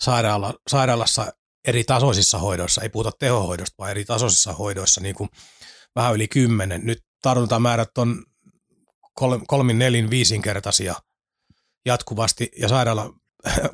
[0.00, 1.32] sairaala, sairaalassa
[1.66, 5.28] eri tasoisissa hoidoissa, ei puhuta tehohoidosta, vaan eri tasoisissa hoidoissa niin kuin
[5.96, 6.80] vähän yli 10.
[6.84, 8.24] Nyt tartuntamäärät on
[9.46, 10.94] kolmin, nelin, viisinkertaisia
[11.86, 13.14] jatkuvasti ja sairaala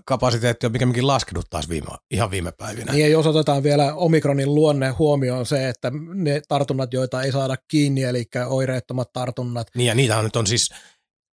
[0.07, 2.92] kapasiteetti on pikemminkin laskenut taas viime, ihan viime päivinä.
[2.92, 7.57] Niin ja jos otetaan vielä omikronin luonne huomioon se, että ne tartunnat, joita ei saada
[7.68, 9.66] kiinni, eli oireettomat tartunnat.
[9.74, 10.70] Niin ja niitä on nyt on siis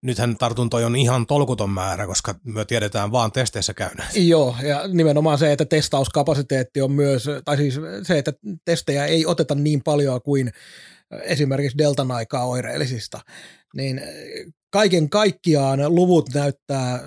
[0.04, 4.28] nythän tartuntoja on ihan tolkuton määrä, koska me tiedetään vaan testeissä käyneen.
[4.28, 8.34] Joo, ja nimenomaan se, että testauskapasiteetti on myös, tai siis se, että
[8.66, 10.52] testejä ei oteta niin paljon kuin
[11.24, 13.20] esimerkiksi deltan aikaa oireellisista,
[13.76, 14.02] niin
[14.70, 17.00] kaiken kaikkiaan luvut näyttää,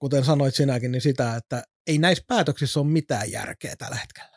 [0.00, 4.32] kuten sanoit sinäkin, niin sitä, että ei näissä päätöksissä ole mitään järkeä tällä hetkellä.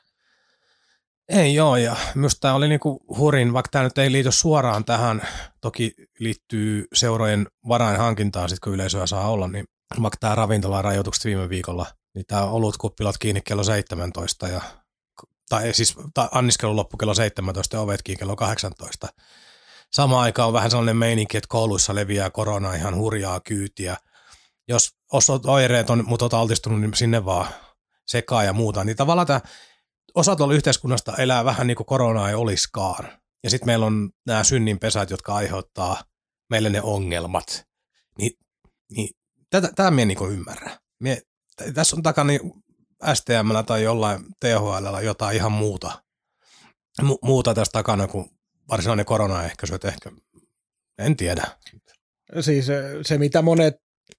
[1.29, 5.21] Ei joo, ja myös tämä oli niinku hurin, vaikka tämä nyt ei liity suoraan tähän,
[5.61, 9.65] toki liittyy seurojen varainhankintaan, sit kun yleisöä saa olla, niin
[10.01, 14.61] vaikka tämä ravintolarajoitukset viime viikolla, niin tämä olutkuppilat kiinni kello 17 ja
[15.49, 19.07] tai siis ta, anniskelu loppu kello 17 ja ovetkin kello 18.
[19.91, 23.97] Sama aika on vähän sellainen meininki, että kouluissa leviää korona ihan hurjaa kyytiä.
[24.67, 24.91] Jos
[25.47, 27.47] oireet on, olet altistunut, niin sinne vaan
[28.07, 28.83] sekaa ja muuta.
[28.83, 29.41] Niin tavallaan tämä
[30.15, 33.07] osa tuolla yhteiskunnasta elää vähän niin kuin koronaa ei olisikaan.
[33.43, 36.03] Ja sitten meillä on nämä synninpesät, jotka aiheuttaa
[36.49, 37.65] meille ne ongelmat.
[38.17, 38.31] Niin,
[38.91, 39.09] niin
[39.49, 40.79] tätä, tätä minä niin ymmärrä.
[40.99, 41.21] Mie,
[41.73, 42.64] tässä on takana niin
[43.13, 46.03] STM tai jollain THL jotain ihan muuta,
[47.01, 48.29] mu- muuta tästä takana kuin
[48.69, 50.11] varsinainen koronaehkäisy, että ehkä
[50.97, 51.43] en tiedä.
[52.39, 52.65] Siis
[53.01, 53.75] se, mitä monet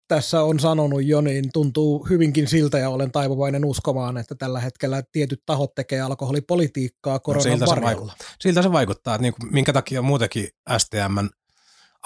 [0.08, 5.02] tässä on sanonut jo, niin tuntuu hyvinkin siltä ja olen taipuvainen uskomaan, että tällä hetkellä
[5.12, 8.16] tietyt tahot tekee alkoholipolitiikkaa koronan no, siltä se, vaikuttaa.
[8.40, 11.26] siltä se vaikuttaa, että niin kuin, minkä takia muutenkin STM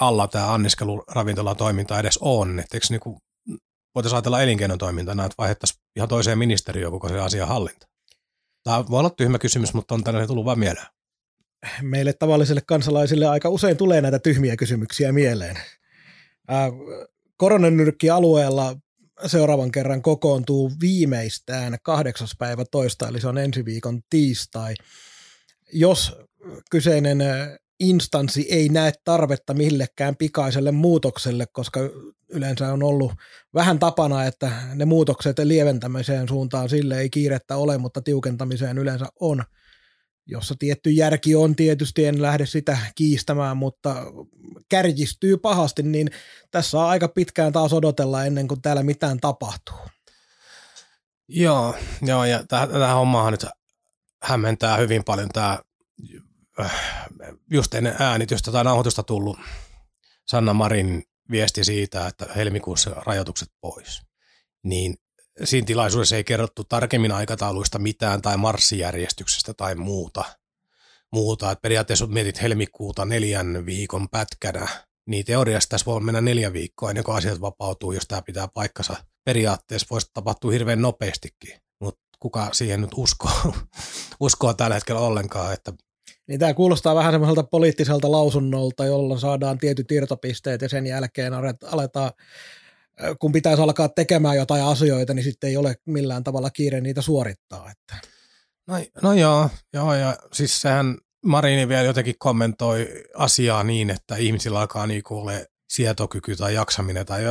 [0.01, 2.59] alla tämä anniskeluravintolatoiminta edes on.
[2.59, 3.17] Että eikö niin kuin,
[3.95, 7.87] voitaisiin ajatella elinkeinotoimintana, että vaihdettaisiin ihan toiseen ministeriöön koko se asian hallinta.
[8.63, 10.85] Tämä voi olla tyhmä kysymys, mutta on tänne tullut vain mieleen.
[11.81, 15.57] Meille tavallisille kansalaisille aika usein tulee näitä tyhmiä kysymyksiä mieleen.
[16.51, 16.71] Äh,
[17.37, 18.75] koronanyrkkialueella
[19.25, 24.73] seuraavan kerran kokoontuu viimeistään kahdeksas päivä toista, eli se on ensi viikon tiistai.
[25.73, 26.15] Jos
[26.71, 27.21] kyseinen
[27.81, 31.79] instanssi ei näe tarvetta millekään pikaiselle muutokselle, koska
[32.29, 33.13] yleensä on ollut
[33.53, 39.43] vähän tapana, että ne muutokset lieventämiseen suuntaan sille ei kiirettä ole, mutta tiukentamiseen yleensä on,
[40.25, 43.95] jossa tietty järki on tietysti, en lähde sitä kiistämään, mutta
[44.69, 46.09] kärjistyy pahasti, niin
[46.51, 49.77] tässä on aika pitkään taas odotella ennen kuin täällä mitään tapahtuu.
[51.27, 53.45] Joo, joo ja tämä hommahan nyt
[54.23, 55.59] hämmentää hyvin paljon tämä
[57.51, 59.39] just ennen äänitystä tai nauhoitusta tullut
[60.27, 64.01] Sanna Marin viesti siitä, että helmikuussa rajoitukset pois.
[64.63, 64.97] Niin
[65.43, 70.23] siinä tilaisuudessa ei kerrottu tarkemmin aikatauluista mitään tai marssijärjestyksestä tai muuta.
[71.11, 71.51] muuta.
[71.51, 74.67] Et periaatteessa mietit helmikuuta neljän viikon pätkänä,
[75.07, 78.95] niin teoriassa tässä voi mennä neljä viikkoa ennen kuin asiat vapautuu, jos tämä pitää paikkansa.
[79.25, 83.53] Periaatteessa voisi tapahtua hirveän nopeastikin, mutta kuka siihen nyt uskoo,
[84.19, 85.73] uskoo tällä hetkellä ollenkaan, että
[86.31, 91.33] niin tämä kuulostaa vähän semmoiselta poliittiselta lausunnolta, jolla saadaan tietyt irtopisteet ja sen jälkeen
[91.71, 92.11] aletaan,
[93.19, 97.71] kun pitäisi alkaa tekemään jotain asioita, niin sitten ei ole millään tavalla kiire niitä suorittaa.
[97.71, 98.07] Että.
[98.67, 104.59] No, no joo, joo, ja siis sehän Marini vielä jotenkin kommentoi asiaa niin, että ihmisillä
[104.59, 107.05] alkaa niinku ole sietokyky tai jaksaminen.
[107.05, 107.21] Tai,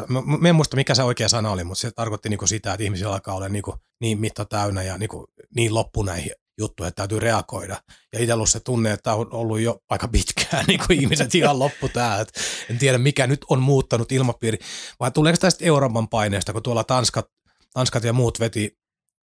[0.41, 3.13] mä, en muista, mikä se oikea sana oli, mutta se tarkoitti niinku sitä, että ihmisillä
[3.13, 7.83] alkaa olla niinku niin mitta täynnä ja niinku niin loppu näihin juttu, että täytyy reagoida.
[8.13, 11.59] Ja itse ollut se tunne, että on ollut jo aika pitkään niin kuin ihmiset ihan
[11.59, 12.21] loppu tää.
[12.21, 12.33] Et
[12.71, 14.59] en tiedä, mikä nyt on muuttanut ilmapiiri.
[15.01, 17.27] Vai tuleeko tästä Euroopan paineesta, kun tuolla Tanskat,
[17.73, 18.79] Tanskat ja muut veti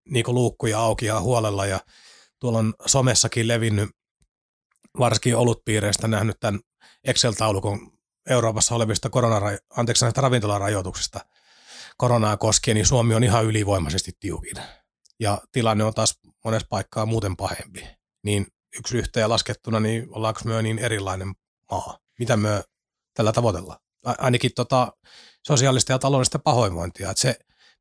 [0.10, 1.80] niin kuin luukkuja auki ja huolella ja
[2.40, 3.90] tuolla on somessakin levinnyt
[5.00, 6.60] varsinkin olutpiireistä nähnyt tämän
[7.04, 7.92] Excel-taulukon
[8.30, 11.20] Euroopassa olevista koronara- anteeksi, ravintolarajoituksista
[11.98, 14.58] koronaa koskien, niin Suomi on ihan ylivoimaisesti tiukin.
[15.20, 17.88] Ja tilanne on taas monessa paikkaa muuten pahempi.
[18.24, 21.34] Niin yksi yhteen laskettuna, niin ollaanko me niin erilainen
[21.72, 21.98] maa?
[22.20, 22.64] Mitä me
[23.14, 23.80] tällä tavoitellaan?
[24.06, 24.94] Ainakin tota
[25.48, 27.12] sosiaalista ja taloudellista pahoinvointia.
[27.12, 27.36] Että se,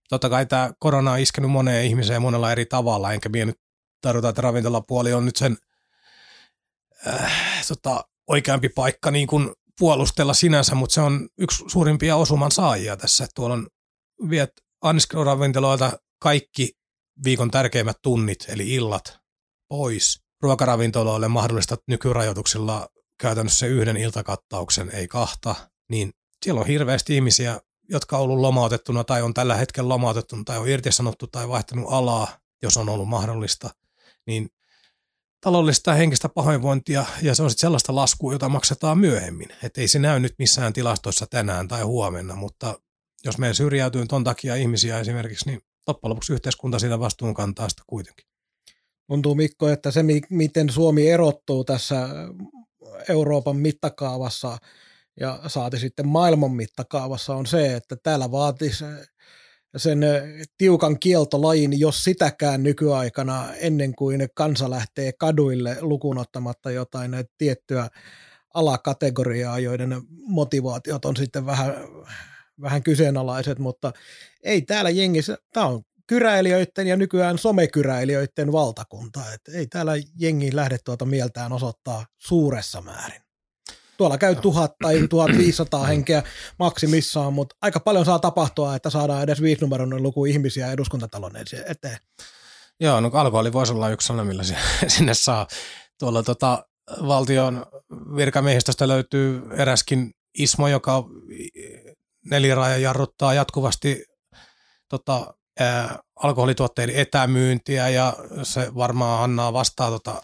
[0.08, 3.60] totta kai tämä korona on iskenyt moneen ihmiseen monella eri tavalla, enkä mie nyt
[4.00, 5.56] tarvita, että ravintolapuoli on nyt sen
[7.06, 7.32] äh,
[7.68, 13.26] tota, oikeampi paikka niin kuin puolustella sinänsä, mutta se on yksi suurimpia osuman saajia tässä.
[13.34, 13.66] Tuolla on
[14.30, 14.50] viet
[14.82, 16.72] anniskeluravintoloilta kaikki
[17.24, 19.18] viikon tärkeimmät tunnit, eli illat,
[19.68, 20.26] pois.
[20.42, 22.88] Ruokaravintoloille mahdollista nykyrajoituksilla
[23.20, 25.54] käytännössä yhden iltakattauksen, ei kahta,
[25.90, 26.12] niin
[26.44, 30.68] siellä on hirveästi ihmisiä, jotka on ollut lomautettuna tai on tällä hetkellä lomautettuna tai on
[30.68, 32.28] irtisanottu tai vaihtanut alaa,
[32.62, 33.70] jos on ollut mahdollista,
[34.26, 34.48] niin
[35.40, 39.48] taloudellista ja henkistä pahoinvointia, ja se on sitten sellaista laskua, jota maksetaan myöhemmin.
[39.62, 42.80] Että ei se näy nyt missään tilastoissa tänään tai huomenna, mutta
[43.24, 47.82] jos meidän syrjäytyy ton takia ihmisiä esimerkiksi, niin loppujen lopuksi yhteiskunta siitä vastuun kantaa sitä
[47.86, 48.26] kuitenkin.
[49.06, 52.08] Tuntuu Mikko, että se miten Suomi erottuu tässä
[53.08, 54.58] Euroopan mittakaavassa
[55.20, 58.84] ja saati sitten maailman mittakaavassa on se, että täällä vaatisi
[59.76, 59.98] sen
[60.58, 67.88] tiukan kieltolajin, jos sitäkään nykyaikana ennen kuin kansa lähtee kaduille lukunottamatta jotain tiettyä
[68.54, 71.74] alakategoriaa, joiden motivaatiot on sitten vähän,
[72.60, 73.92] vähän kyseenalaiset, mutta
[74.42, 80.78] ei täällä jengissä, tämä on kyräilijöiden ja nykyään somekyräilijöiden valtakunta, että ei täällä jengi lähde
[80.84, 83.20] tuota mieltään osoittaa suuressa määrin.
[83.96, 86.22] Tuolla käy tuhat tai 1500 henkeä
[86.58, 91.32] maksimissaan, mutta aika paljon saa tapahtua, että saadaan edes viisinumeroinen luku ihmisiä eduskuntatalon
[91.66, 91.98] eteen.
[92.80, 94.42] Joo, no alkoholi voisi olla yksi sana, millä
[94.88, 95.46] sinne saa.
[95.98, 96.66] Tuolla tota,
[97.06, 97.66] valtion
[98.16, 101.04] virkamiehistöstä löytyy eräskin Ismo, joka
[102.30, 104.04] neliraja jarruttaa jatkuvasti
[104.88, 110.22] tota, ää, alkoholituotteiden etämyyntiä ja se varmaan Annaa vastaa tota,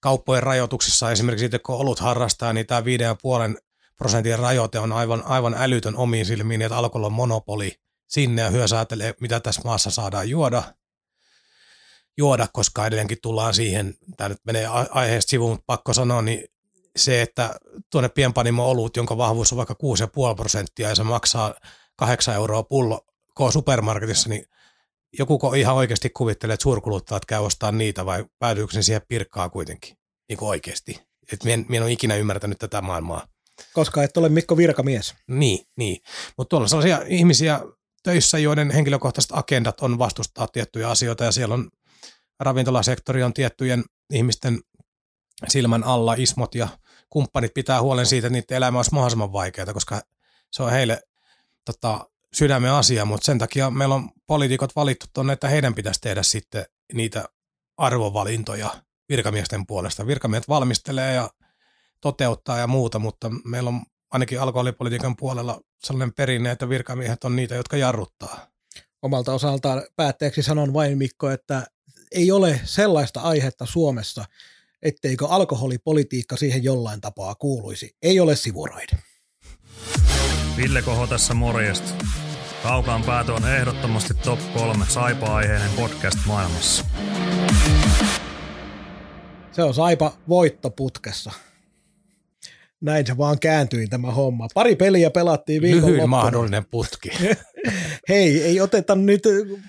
[0.00, 1.10] kauppojen rajoituksissa.
[1.10, 3.60] Esimerkiksi sitten kun olut harrastaa, niin tämä 5,5
[3.98, 7.72] prosentin rajoite on aivan, aivan älytön omiin silmiin, että alkohol on monopoli
[8.08, 10.62] sinne ja hyö ajattelee, mitä tässä maassa saadaan juoda,
[12.18, 16.44] juoda, koska edelleenkin tullaan siihen, tämä nyt menee aiheesta sivuun, mutta pakko sanoa, niin
[16.96, 17.54] se, että
[17.90, 19.74] tuonne pienpanimo olut, jonka vahvuus on vaikka
[20.30, 21.54] 6,5 prosenttia ja se maksaa
[21.96, 23.00] 8 euroa pullo
[23.38, 24.46] K-supermarketissa, niin
[25.18, 29.96] joku ihan oikeasti kuvittelee, että suurkuluttajat käy ostaa niitä vai päätyykö ne siihen pirkkaa kuitenkin
[30.28, 31.00] niin kuin oikeasti.
[31.32, 33.26] Et mien, mien ole ikinä ymmärtänyt tätä maailmaa.
[33.72, 35.14] Koska et ole Mikko virkamies.
[35.28, 36.02] Niin, niin.
[36.36, 37.60] mutta tuolla on sellaisia ihmisiä
[38.02, 41.70] töissä, joiden henkilökohtaiset agendat on vastustaa tiettyjä asioita ja siellä on
[42.40, 44.60] ravintolasektori on tiettyjen ihmisten
[45.48, 46.68] silmän alla, ismot ja
[47.10, 50.02] kumppanit pitää huolen siitä, että niiden elämä olisi mahdollisimman vaikeaa, koska
[50.50, 51.02] se on heille
[51.64, 56.22] tota, sydämen asia, mutta sen takia meillä on poliitikot valittu tuonne, että heidän pitäisi tehdä
[56.22, 57.24] sitten niitä
[57.76, 58.70] arvovalintoja
[59.08, 60.06] virkamiesten puolesta.
[60.06, 61.30] Virkamiehet valmistelee ja
[62.00, 67.54] toteuttaa ja muuta, mutta meillä on ainakin alkoholipolitiikan puolella sellainen perinne, että virkamiehet on niitä,
[67.54, 68.46] jotka jarruttaa.
[69.02, 71.66] Omalta osaltaan päätteeksi sanon vain Mikko, että
[72.12, 74.24] ei ole sellaista aihetta Suomessa,
[74.84, 77.96] etteikö alkoholipolitiikka siihen jollain tapaa kuuluisi.
[78.02, 78.96] Ei ole sivuraide.
[80.56, 82.04] Ville Koho tässä morjesta.
[82.62, 86.84] Kaukaan päätö on ehdottomasti top 3 saipa-aiheinen podcast maailmassa.
[89.52, 91.32] Se on saipa voittoputkessa.
[92.80, 94.48] Näin se vaan kääntyi tämä homma.
[94.54, 95.92] Pari peliä pelattiin viikonloppuna.
[95.92, 97.10] Lyhyin mahdollinen putki.
[98.08, 99.22] Hei, ei oteta nyt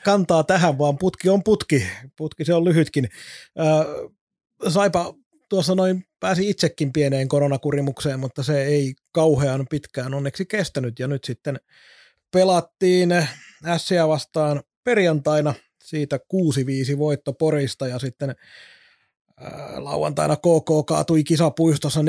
[0.06, 1.84] kantaa tähän, vaan putki on putki.
[2.18, 3.10] Putki se on lyhytkin.
[4.68, 5.14] Saipa
[5.50, 11.00] tuossa noin pääsi itsekin pieneen koronakurimukseen, mutta se ei kauhean pitkään onneksi kestänyt.
[11.00, 11.60] Ja nyt sitten
[12.32, 13.12] pelattiin
[13.66, 16.20] Ässiä vastaan perjantaina siitä
[16.94, 18.36] 6-5 voitto Porista ja sitten
[19.38, 22.02] ää, lauantaina KK kaatui kisapuistossa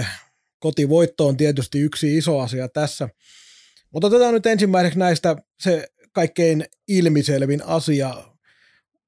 [0.00, 0.04] 4-3.
[0.58, 3.08] Kotivoitto on tietysti yksi iso asia tässä.
[3.90, 8.14] Mutta otetaan nyt ensimmäiseksi näistä se kaikkein ilmiselvin asia.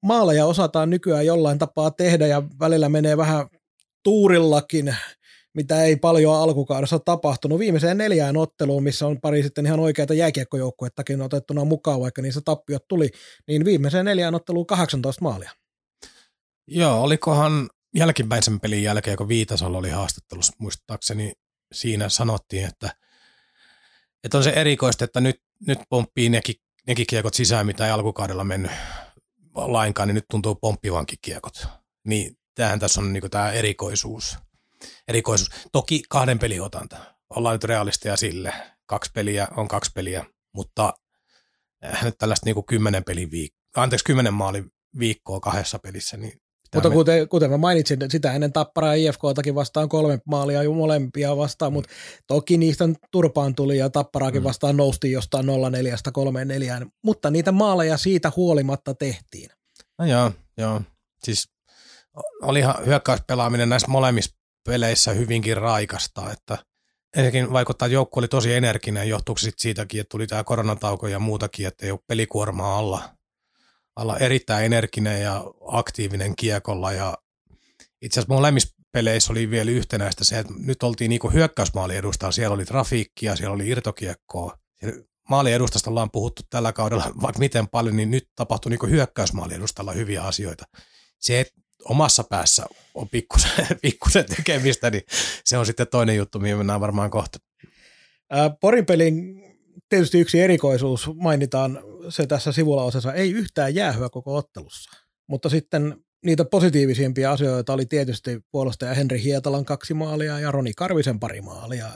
[0.02, 3.46] Maaleja osataan nykyään jollain tapaa tehdä ja välillä menee vähän
[4.02, 4.96] tuurillakin
[5.54, 7.58] mitä ei paljon alkukaudessa tapahtunut.
[7.58, 12.88] Viimeiseen neljään otteluun, missä on pari sitten ihan oikeita jääkiekkojoukkuettakin otettuna mukaan, vaikka niissä tappiot
[12.88, 13.10] tuli,
[13.48, 15.50] niin viimeiseen neljään otteluun 18 maalia.
[16.66, 21.32] Joo, olikohan jälkimmäisen pelin jälkeen, kun Viitasalo oli haastattelussa, muistaakseni
[21.72, 22.94] siinä sanottiin, että,
[24.24, 25.36] että on se erikoista, että nyt,
[25.66, 26.54] nyt pomppii nekin,
[26.86, 28.70] nekin kiekot sisään, mitä ei alkukaudella mennyt
[29.54, 31.66] lainkaan, niin nyt tuntuu pomppivankin kiekot.
[32.04, 34.36] Niin tämähän tässä on niin tämä erikoisuus.
[35.08, 35.50] erikoisuus.
[35.72, 36.96] Toki kahden pelin otanta.
[37.30, 38.52] Ollaan nyt realistia sille.
[38.86, 40.94] Kaksi peliä on kaksi peliä, mutta
[42.02, 46.42] nyt tällaista niin kuin kymmenen pelin viik- anteeksi, kymmenen maalin viikkoa kahdessa pelissä, niin
[46.74, 46.94] mutta me...
[46.94, 51.72] kuten, kuten mä mainitsin, sitä ennen Tapparaa ja IFKtakin vastaan kolme maalia jo molempia vastaan,
[51.72, 51.74] mm.
[51.74, 51.90] mutta
[52.26, 54.44] toki niistä turpaan tuli ja Tapparaakin mm.
[54.44, 55.70] vastaan nousti jostain 0
[56.12, 59.50] 3 4 mutta niitä maaleja siitä huolimatta tehtiin.
[59.98, 60.80] No joo, joo.
[61.24, 61.50] Siis
[62.42, 66.58] olihan hyökkäyspelaaminen näissä molemmissa peleissä hyvinkin raikasta, että
[67.16, 71.18] ensinnäkin vaikuttaa, että joukko oli tosi energinen, johtuuko sitten siitäkin, että tuli tämä koronatauko ja
[71.18, 73.02] muutakin, että ei ole pelikuormaa alla
[73.96, 77.18] olla erittäin energinen ja aktiivinen kiekolla ja
[78.02, 82.54] itse asiassa molemmissa peleissä oli vielä yhtenäistä se, että nyt oltiin niinku hyökkäysmaali edustaa, siellä
[82.54, 84.58] oli trafiikkia, siellä oli irtokiekkoa.
[85.28, 89.92] Maali edustasta ollaan puhuttu tällä kaudella vaikka miten paljon, niin nyt tapahtui niinku hyökkäysmaali edustalla
[89.92, 90.64] hyviä asioita.
[91.18, 91.52] Se, että
[91.84, 93.50] omassa päässä on pikkusen,
[93.82, 95.02] pikkusen tekemistä, niin
[95.44, 97.38] se on sitten toinen juttu, mihin mennään varmaan kohta.
[98.60, 99.41] Porin pelin
[99.92, 104.90] tietysti yksi erikoisuus mainitaan se tässä sivulla osassa, ei yhtään jäähyä koko ottelussa.
[105.26, 111.20] Mutta sitten niitä positiivisimpia asioita oli tietysti puolustaja Henri Hietalan kaksi maalia ja Roni Karvisen
[111.20, 111.88] pari maalia.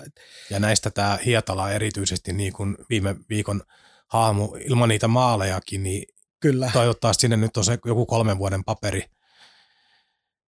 [0.50, 3.62] Ja näistä tämä Hietala erityisesti niin kuin viime viikon
[4.06, 6.04] haamu ilman niitä maalejakin, niin
[6.40, 6.70] Kyllä.
[6.72, 9.04] toivottavasti sinne nyt on se joku kolmen vuoden paperi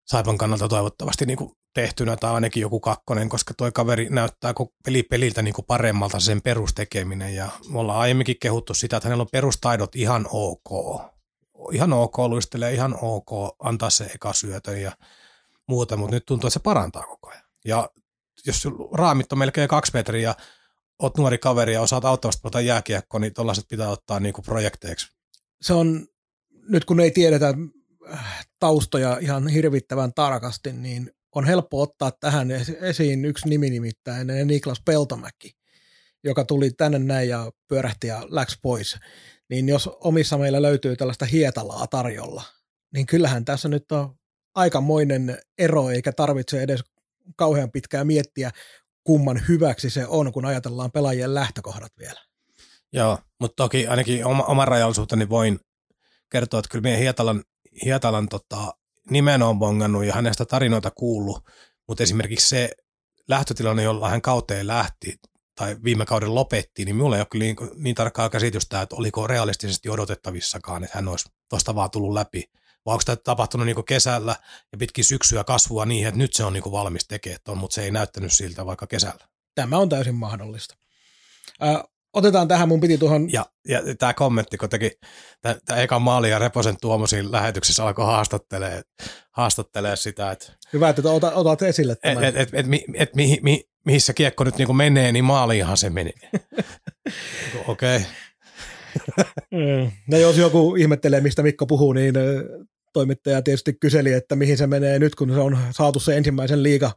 [0.07, 5.03] Saipan kannalta toivottavasti niin kuin tehtynä tai ainakin joku kakkonen, koska tuo kaveri näyttää peli
[5.03, 9.29] peliltä niin kuin paremmalta sen perustekeminen ja me ollaan aiemminkin kehuttu sitä, että hänellä on
[9.33, 11.01] perustaidot ihan ok.
[11.73, 14.93] Ihan ok luistelee, ihan ok antaa se eka syötö ja
[15.69, 17.45] muuta, mutta nyt tuntuu, että se parantaa koko ajan.
[17.65, 17.91] Ja
[18.47, 20.35] jos raamit on melkein kaksi metriä ja
[20.99, 25.07] oot nuori kaveri ja osaat auttavasti pelata jääkiekkoa, niin tuollaiset pitää ottaa niin kuin projekteiksi.
[25.61, 26.07] Se on,
[26.69, 27.55] nyt kun ei tiedetä
[28.59, 32.49] taustoja ihan hirvittävän tarkasti, niin on helppo ottaa tähän
[32.81, 35.51] esiin yksi nimi nimittäin Niklas Peltomäki,
[36.25, 38.97] joka tuli tänne näin ja pyörähti ja läks pois.
[39.51, 42.43] Niin jos omissa meillä löytyy tällaista hietalaa tarjolla,
[42.95, 44.15] niin kyllähän tässä nyt on
[44.55, 46.81] aikamoinen ero, eikä tarvitse edes
[47.37, 48.51] kauhean pitkään miettiä,
[49.05, 52.21] kumman hyväksi se on, kun ajatellaan pelaajien lähtökohdat vielä.
[52.93, 55.61] Joo, mutta toki ainakin oma, oman rajallisuuteni voin
[56.31, 57.43] kertoa, että kyllä meidän Hietalan,
[57.85, 58.75] Hietalan tota,
[59.11, 61.45] nimen on bongannut ja hänestä tarinoita kuullut,
[61.89, 62.71] mutta esimerkiksi se
[63.29, 65.21] lähtötilanne, jolla hän kauteen lähti
[65.55, 69.27] tai viime kauden lopetti, niin minulla ei ole kyllä niin, niin tarkkaa käsitystä, että oliko
[69.27, 72.51] realistisesti odotettavissakaan, että hän olisi tuosta vaan tullut läpi.
[72.87, 74.37] Vai onko tämä tapahtunut niin kesällä
[74.73, 77.91] ja pitkin syksyä kasvua niin, että nyt se on niin valmis tekemään mutta se ei
[77.91, 79.29] näyttänyt siltä vaikka kesällä.
[79.55, 80.75] Tämä on täysin mahdollista.
[81.63, 81.77] Äh,
[82.13, 83.33] otetaan tähän, mun piti tuohon...
[83.33, 84.91] Ja, ja tämä kommentti, kun teki
[85.43, 88.83] tämä eka maali ja Reposen Tuomosin lähetyksessä alkoi haastattelee,
[89.31, 90.53] haastattelee sitä, että...
[90.73, 92.25] Hyvä, että otat, otat esille tämän.
[92.25, 95.77] Että et, et, et, et, mi, mi, mihin se kiekko nyt niin menee, niin maaliinhan
[95.77, 96.13] se menee.
[97.69, 97.97] Okei.
[97.97, 98.03] okay.
[99.51, 99.91] Mm.
[100.11, 102.15] no jos joku ihmettelee, mistä Mikko puhuu, niin
[102.93, 106.91] toimittaja tietysti kyseli, että mihin se menee nyt, kun se on saatu se ensimmäisen liiga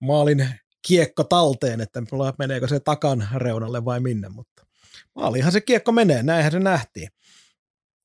[0.00, 0.48] maalin
[0.86, 2.02] kiekko talteen, että
[2.38, 4.66] meneekö se takan reunalle vai minne, mutta
[5.14, 7.08] maaliinhan se kiekko menee, näinhän se nähtiin.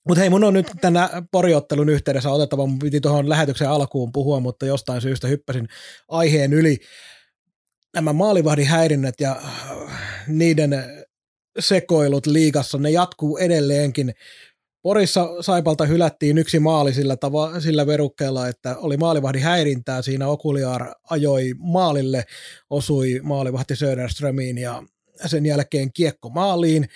[0.08, 4.40] Mutta hei, mun on nyt tänä poriottelun yhteydessä otettava, mun piti tuohon lähetyksen alkuun puhua,
[4.40, 5.68] mutta jostain syystä hyppäsin
[6.08, 6.78] aiheen yli.
[7.94, 10.84] Nämä maalivahdin häirinnät ja äh, niiden
[11.60, 14.14] sekoilut liigassa, ne jatkuu edelleenkin.
[14.82, 20.02] Porissa Saipalta hylättiin yksi maali sillä, tava, sillä verukkeella, että oli maalivahdin häirintää.
[20.02, 22.26] Siinä Okuliar ajoi maalille,
[22.70, 24.84] osui maalivahti Söderströmiin ja
[25.26, 26.90] sen jälkeen kiekko maaliin.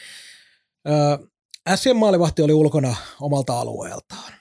[1.75, 4.33] Sien maalivahti oli ulkona omalta alueeltaan.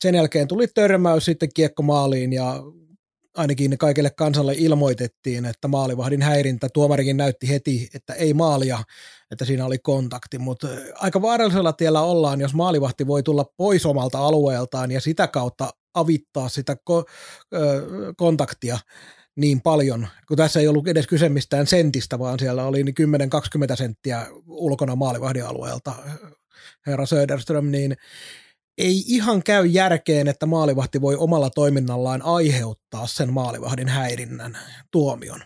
[0.00, 2.62] Sen jälkeen tuli törmäys sitten kiekko maaliin ja
[3.36, 8.78] ainakin kaikille kansalle ilmoitettiin, että maalivahdin häirintä, tuomarikin näytti heti, että ei maalia,
[9.30, 14.18] että siinä oli kontakti, mutta aika vaarallisella tiellä ollaan, jos maalivahti voi tulla pois omalta
[14.18, 17.10] alueeltaan ja sitä kautta avittaa sitä ko-
[18.16, 18.78] kontaktia
[19.36, 24.26] niin paljon, kun tässä ei ollut edes kyse mistään sentistä, vaan siellä oli 10-20 senttiä
[24.46, 25.92] ulkona maalivahdin alueelta
[26.86, 27.96] herra Söderström, niin
[28.78, 34.58] ei ihan käy järkeen, että maalivahti voi omalla toiminnallaan aiheuttaa sen maalivahdin häirinnän
[34.90, 35.42] tuomion.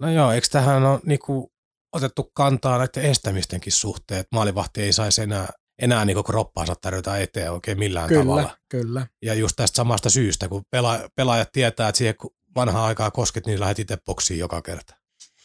[0.00, 1.52] No joo, eikö tähän ole niinku
[1.92, 5.48] otettu kantaa näiden estämistenkin suhteen, että maalivahti ei saisi enää,
[5.82, 8.56] enää niin kroppaansa tarjota eteen oikein millään Kyllä, tavalla.
[8.68, 9.06] kyllä.
[9.22, 12.14] Ja just tästä samasta syystä, kun pela, pelaajat tietää, että siihen
[12.54, 14.99] vanhaa aikaa kosket, niin lähdet itse boksiin joka kerta.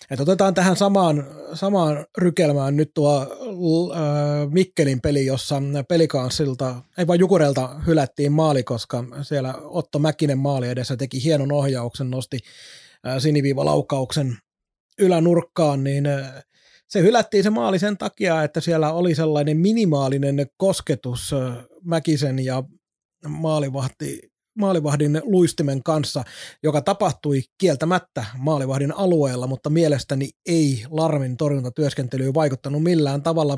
[0.09, 7.19] Et otetaan tähän samaan, samaan rykelmään nyt tuo äh, Mikkelin peli, jossa pelikanssilta, ei vaan
[7.19, 12.39] Jukurelta hylättiin maali, koska siellä Otto Mäkinen maali edessä teki hienon ohjauksen, nosti
[13.07, 14.37] äh, siniviivalaukauksen
[14.99, 16.43] ylänurkkaan, niin äh,
[16.87, 22.63] se hylättiin se maali sen takia, että siellä oli sellainen minimaalinen kosketus äh, Mäkisen ja
[23.27, 26.23] maalivahti maalivahdin luistimen kanssa,
[26.63, 33.57] joka tapahtui kieltämättä maalivahdin alueella, mutta mielestäni ei Larmin torjuntatyöskentelyyn vaikuttanut millään tavalla.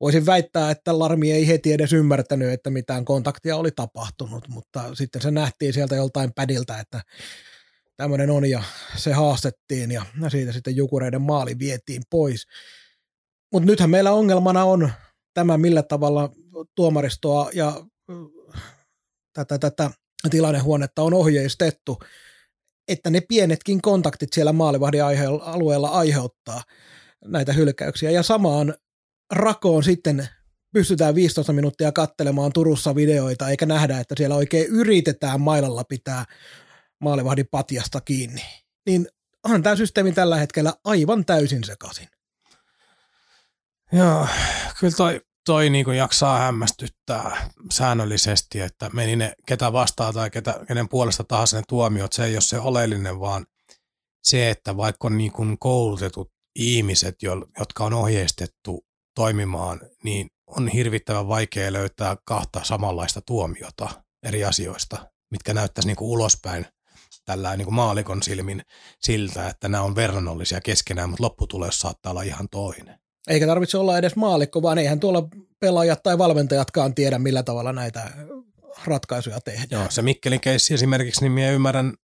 [0.00, 5.22] Voisin väittää, että Larmi ei heti edes ymmärtänyt, että mitään kontaktia oli tapahtunut, mutta sitten
[5.22, 7.02] se nähtiin sieltä joltain pädiltä, että
[7.96, 8.62] tämmöinen on ja
[8.96, 12.46] se haastettiin ja siitä sitten Jukureiden maali vietiin pois.
[13.52, 14.90] Mutta nythän meillä ongelmana on
[15.34, 16.30] tämä, millä tavalla
[16.74, 17.86] tuomaristoa ja
[19.32, 19.90] tätä, tätä
[20.30, 21.98] tilannehuonetta on ohjeistettu,
[22.88, 25.02] että ne pienetkin kontaktit siellä maalivahdin
[25.42, 26.62] alueella aiheuttaa
[27.24, 28.10] näitä hylkäyksiä.
[28.10, 28.74] Ja samaan
[29.32, 30.28] rakoon sitten
[30.72, 36.24] pystytään 15 minuuttia kattelemaan Turussa videoita, eikä nähdä, että siellä oikein yritetään mailalla pitää
[37.00, 38.42] maalivahdin patjasta kiinni.
[38.86, 39.08] Niin
[39.44, 42.08] on tämä systeemi tällä hetkellä aivan täysin sekaisin.
[43.92, 44.26] Joo,
[44.80, 50.88] kyllä toi toi niinku jaksaa hämmästyttää säännöllisesti, että meni ne ketä vastaa tai ketä, kenen
[50.88, 53.46] puolesta tahansa ne tuomiot, se ei ole se oleellinen, vaan
[54.22, 57.16] se, että vaikka on niinku koulutetut ihmiset,
[57.58, 63.88] jotka on ohjeistettu toimimaan, niin on hirvittävän vaikea löytää kahta samanlaista tuomiota
[64.22, 66.66] eri asioista, mitkä näyttäisi niinku ulospäin
[67.24, 68.62] tällä niin maalikon silmin
[69.00, 73.05] siltä, että nämä on verrannollisia keskenään, mutta lopputulos saattaa olla ihan toinen.
[73.26, 75.28] Eikä tarvitse olla edes maalikko, vaan eihän tuolla
[75.60, 78.12] pelaajat tai valmentajatkaan tiedä, millä tavalla näitä
[78.84, 79.82] ratkaisuja tehdään.
[79.82, 81.94] Joo, se Mikkelin keissi esimerkiksi, niin minä ymmärrän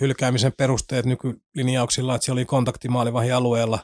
[0.00, 3.78] hylkäämisen perusteet nykylinjauksilla, että se oli kontaktimaalivahi alueella.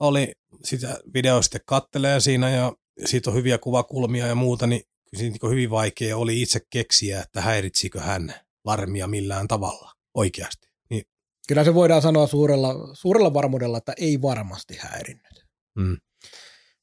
[0.00, 0.32] Oli
[0.64, 2.72] sitä video sitten kattelee siinä ja
[3.04, 4.82] siitä on hyviä kuvakulmia ja muuta, niin
[5.16, 10.68] siinä niin hyvin vaikea oli itse keksiä, että häiritsikö hän larmia millään tavalla oikeasti.
[10.90, 11.02] Niin.
[11.48, 15.33] Kyllä se voidaan sanoa suurella, suurella varmuudella, että ei varmasti häirinnyt.
[15.76, 15.96] Mm.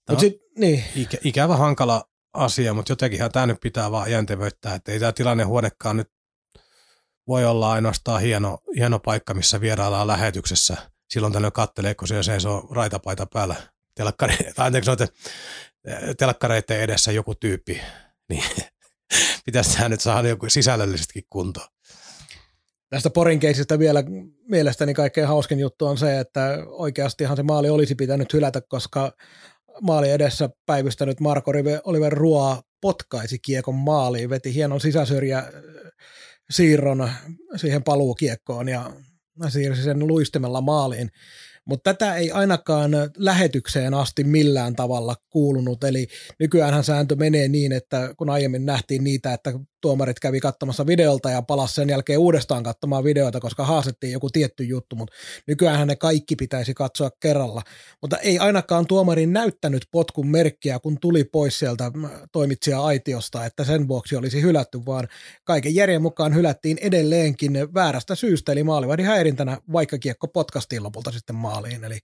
[0.09, 0.83] Mut sit, niin.
[0.95, 5.97] ikä, ikävä hankala asia, mutta jotenkinhan tämä nyt pitää vaan jäntevöittää, että ei tämä tilannehuonekaan
[5.97, 6.09] nyt
[7.27, 10.77] voi olla ainoastaan hieno, hieno paikka, missä vieraillaan lähetyksessä.
[11.09, 13.55] Silloin tällöin kattelee, kun siellä seisoo raitapaita päällä
[13.95, 15.07] telkkari, tai anteeksi, noite,
[16.17, 17.81] telkkareiden edessä joku tyyppi,
[18.29, 18.43] niin
[19.45, 21.67] pitäisi tämä nyt saada joku sisällöllisestikin kuntoon.
[22.91, 24.03] Tästä Porin keisistä vielä
[24.47, 29.11] mielestäni kaikkein hauskin juttu on se, että oikeastihan se maali olisi pitänyt hylätä, koska
[29.81, 31.51] maali edessä päivystänyt Marko
[31.83, 35.47] Oliver Ruoa potkaisi kiekon maaliin, veti hienon sisäsyrjä äh,
[36.49, 37.11] siirron
[37.55, 38.91] siihen paluukiekkoon ja
[39.49, 41.09] siirsi sen luistimella maaliin
[41.65, 46.07] mutta tätä ei ainakaan lähetykseen asti millään tavalla kuulunut, eli
[46.39, 51.41] nykyäänhän sääntö menee niin, että kun aiemmin nähtiin niitä, että tuomarit kävi katsomassa videolta ja
[51.41, 55.15] palasi sen jälkeen uudestaan katsomaan videoita, koska haastettiin joku tietty juttu, mutta
[55.47, 57.61] nykyään ne kaikki pitäisi katsoa kerralla.
[58.01, 61.91] Mutta ei ainakaan tuomari näyttänyt potkun merkkiä, kun tuli pois sieltä
[62.31, 65.07] toimitsija aitiosta, että sen vuoksi olisi hylätty, vaan
[65.43, 71.35] kaiken järjen mukaan hylättiin edelleenkin väärästä syystä, eli maalivahdin häirintänä, vaikka kiekko potkastiin lopulta sitten
[71.35, 71.50] maaliin.
[71.83, 71.99] Eli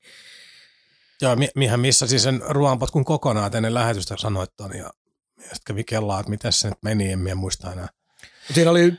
[1.21, 4.89] Joo, mihän missä siis sen ruoanpotkun kokonaan ennen lähetystä sanoit ja
[5.37, 7.87] ja sitten kävi kellaa, että miten se nyt meni, en minä muista enää.
[8.53, 8.93] Siinä oli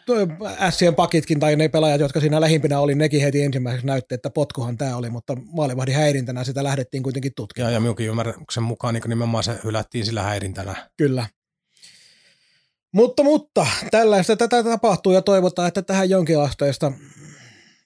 [0.70, 4.78] Sien pakitkin tai ne pelaajat, jotka siinä lähimpinä oli, nekin heti ensimmäiseksi näytti, että potkuhan
[4.78, 7.72] tämä oli, mutta maalivahdin häirintänä sitä lähdettiin kuitenkin tutkimaan.
[7.72, 10.90] Ja, ja minunkin ymmärryksen mukaan niin nimenomaan se hylättiin sillä häirintänä.
[10.96, 11.26] Kyllä.
[12.92, 16.92] Mutta, mutta tällaista tätä tapahtuu ja toivotaan, että tähän jonkin asteista,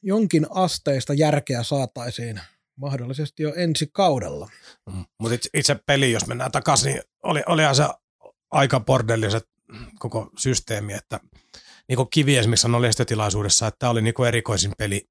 [0.02, 2.40] jonkin asteista järkeä saataisiin
[2.76, 4.48] mahdollisesti jo ensi kaudella.
[4.92, 7.84] Mm, mutta itse, itse peli, jos mennään takaisin, niin oli, olihan se
[8.50, 9.48] aika bordelliset
[9.98, 11.20] koko systeemi, että
[11.88, 15.08] niin kuin Kivi esimerkiksi sanoi lehdistötilaisuudessa, että tämä oli niin kuin erikoisin peli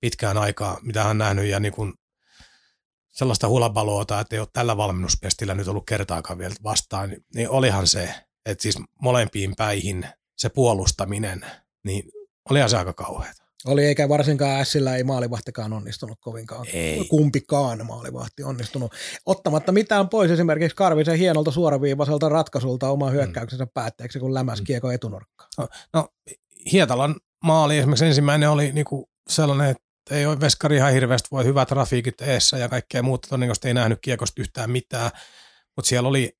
[0.00, 1.94] pitkään aikaa, mitä hän nähnyt, ja niin kuin
[3.08, 7.86] sellaista hulabaloota, että ei ole tällä valmennuspestillä nyt ollut kertaakaan vielä vastaan, niin, niin olihan
[7.86, 8.14] se,
[8.46, 11.46] että siis molempiin päihin se puolustaminen,
[11.84, 12.04] niin
[12.50, 13.47] olihan se aika kauheata.
[13.66, 16.66] Oli, eikä varsinkaan Sillä ei maalivahtikaan onnistunut kovinkaan.
[16.72, 17.04] Ei.
[17.08, 18.92] Kumpikaan maalivahti onnistunut.
[19.26, 23.70] Ottamatta mitään pois esimerkiksi Karvisen hienolta suoraviivaiselta ratkaisulta oma hyökkäyksensä mm.
[23.74, 24.64] päätteeksi, kun lämäs mm.
[24.64, 25.50] kiekko etunurkkaan.
[25.58, 26.08] No, no,
[26.72, 31.68] Hietalan maali esimerkiksi ensimmäinen oli niinku sellainen, että ei ole veskari ihan hirveästi, voi hyvät
[31.68, 35.10] trafiikit eessä ja kaikkea muuta, todennäköisesti ei nähnyt kiekosta yhtään mitään,
[35.76, 36.36] mutta siellä oli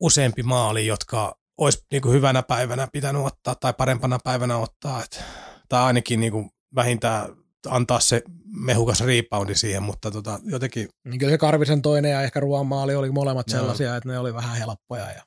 [0.00, 5.02] useampi maali, jotka olisi niin kuin hyvänä päivänä pitänyt ottaa tai parempana päivänä ottaa.
[5.02, 5.24] Et,
[5.68, 7.36] tai ainakin niin kuin vähintään
[7.68, 10.88] antaa se mehukas reboundi siihen, mutta tota, jotenkin...
[11.04, 13.60] Niin kyllä se Karvisen toinen ja ehkä Ruoan maali oli molemmat Joo.
[13.60, 15.10] sellaisia, että ne oli vähän helppoja.
[15.12, 15.22] Ja...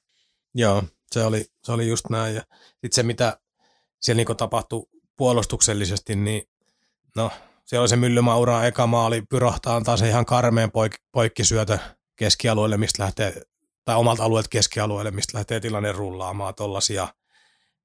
[0.55, 2.35] Joo, se oli, se oli just näin.
[2.35, 3.39] Ja sitten se, mitä
[4.01, 4.85] siellä niin tapahtui
[5.17, 6.43] puolustuksellisesti, niin
[7.15, 7.31] no,
[7.65, 11.77] siellä oli se Myllymaura eka maali, pyrahtaa antaa se ihan karmeen poik- poikkisyötö
[12.15, 13.41] keskialueelle, mistä lähtee,
[13.85, 17.07] tai omalta alueelta keskialueelle, mistä lähtee tilanne rullaamaan tollasia.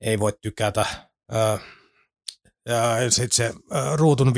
[0.00, 0.86] Ei voi tykätä.
[1.34, 1.58] Öö,
[2.68, 3.54] ja sitten se
[3.94, 4.32] ruutun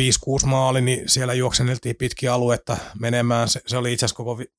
[0.44, 3.48] 5-6 maali, niin siellä juoksenneltiin pitkiä aluetta menemään.
[3.48, 4.52] Se, se oli itse asiassa koko vi-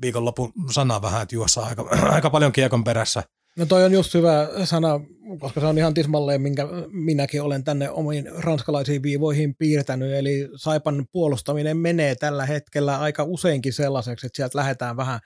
[0.00, 1.82] viikonlopun sana vähän, että juossa aika,
[2.14, 3.22] aika paljon kiekon perässä.
[3.56, 5.00] No toi on just hyvä sana,
[5.40, 10.12] koska se on ihan tismalleen, minkä minäkin olen tänne omiin ranskalaisiin viivoihin piirtänyt.
[10.12, 15.20] Eli Saipan puolustaminen menee tällä hetkellä aika useinkin sellaiseksi, että sieltä lähdetään vähän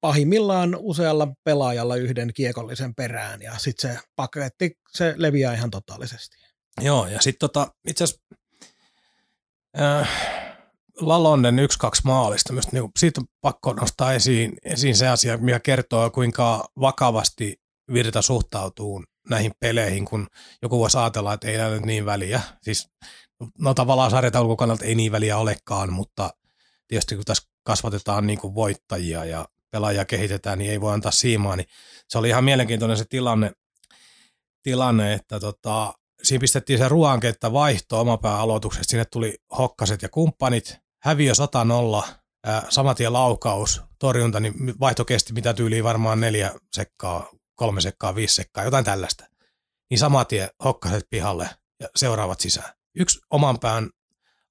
[0.00, 6.43] pahimmillaan usealla pelaajalla yhden kiekollisen perään ja sitten se paketti, se leviää ihan totaalisesti.
[6.80, 8.24] Joo, ja sitten tota, itse asiassa
[9.80, 10.08] äh,
[11.00, 11.58] Lalonnen 1-2
[12.04, 17.60] maalista, myös niin siitä on pakko nostaa esiin, esiin se asia, mikä kertoo, kuinka vakavasti
[17.92, 20.26] Virta suhtautuu näihin peleihin, kun
[20.62, 22.40] joku voisi ajatella, että ei näy niin väliä.
[22.62, 22.88] Siis,
[23.58, 26.30] no tavallaan sarjataulukon kannalta ei niin väliä olekaan, mutta
[26.88, 31.56] tietysti kun tässä kasvatetaan niin kuin voittajia ja pelaajia kehitetään, niin ei voi antaa siimaa.
[31.56, 31.66] Niin
[32.08, 33.52] se oli ihan mielenkiintoinen se tilanne,
[34.62, 35.94] tilanne että tota,
[36.24, 38.90] siinä pistettiin se ruoankenttä vaihto omapää aloituksesta.
[38.90, 40.76] Sinne tuli hokkaset ja kumppanit.
[41.02, 41.66] Häviö 100
[42.68, 48.34] saman tien laukaus, torjunta, niin vaihto kesti mitä tyyliin varmaan neljä sekkaa, kolme sekkaa, viisi
[48.34, 49.26] sekkaa, jotain tällaista.
[49.90, 51.48] Niin saman tien hokkaset pihalle
[51.80, 52.74] ja seuraavat sisään.
[52.94, 53.90] Yksi oman pään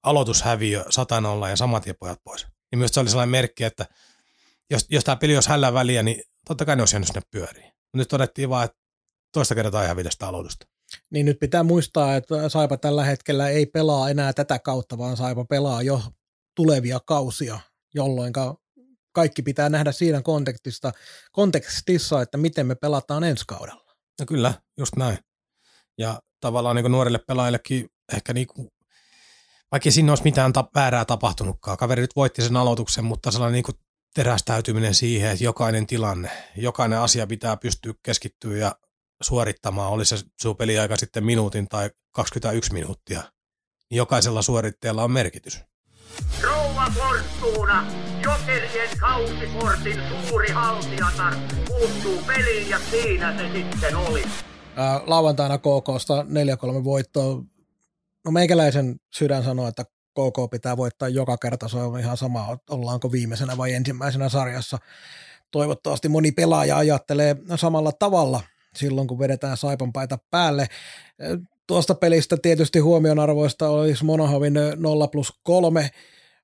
[0.02, 2.46] aloitushäviö 100 ja saman tien pojat pois.
[2.70, 3.86] Niin myös se oli sellainen merkki, että
[4.70, 7.72] jos, jos tämä peli olisi hällä väliä, niin totta kai ne olisi jäänyt sinne pyöriin.
[7.96, 8.78] Nyt todettiin vaan, että
[9.32, 10.66] toista kertaa hävitä sitä aloitusta.
[11.10, 15.44] Niin nyt pitää muistaa, että Saipa tällä hetkellä ei pelaa enää tätä kautta, vaan Saipa
[15.44, 16.02] pelaa jo
[16.56, 17.60] tulevia kausia,
[17.94, 18.32] jolloin
[19.12, 20.92] kaikki pitää nähdä siinä kontekstissa,
[21.32, 23.94] kontekstissa, että miten me pelataan ensi kaudella.
[24.20, 25.18] No kyllä, just näin.
[25.98, 28.68] Ja tavallaan niin nuorille pelaajillekin ehkä niin kuin,
[29.72, 31.76] vaikka siinä olisi mitään ta- väärää tapahtunutkaan.
[31.76, 33.78] Kaveri nyt voitti sen aloituksen, mutta sellainen niin kuin
[34.14, 38.76] terästäytyminen siihen, että jokainen tilanne, jokainen asia pitää pystyä keskittyä ja
[39.22, 43.22] suorittamaan, oli se sun peliaika sitten minuutin tai 21 minuuttia,
[43.90, 45.60] niin jokaisella suoritteella on merkitys.
[46.42, 47.86] Rouva Fortuna,
[48.22, 51.34] Jokerien kausikortin suuri haltijatar,
[51.66, 54.24] puuttuu peliin ja siinä se sitten oli.
[54.76, 56.22] Ää, lauantaina KKsta
[56.80, 57.42] 4-3 voittoa.
[58.24, 63.12] No meikäläisen sydän sanoo, että KK pitää voittaa joka kerta, se on ihan sama, ollaanko
[63.12, 64.78] viimeisenä vai ensimmäisenä sarjassa.
[65.50, 68.40] Toivottavasti moni pelaaja ajattelee samalla tavalla–
[68.76, 70.66] silloin, kun vedetään Saipan paita päälle.
[71.66, 75.90] Tuosta pelistä tietysti huomionarvoista olisi Monohovin 0 plus 3,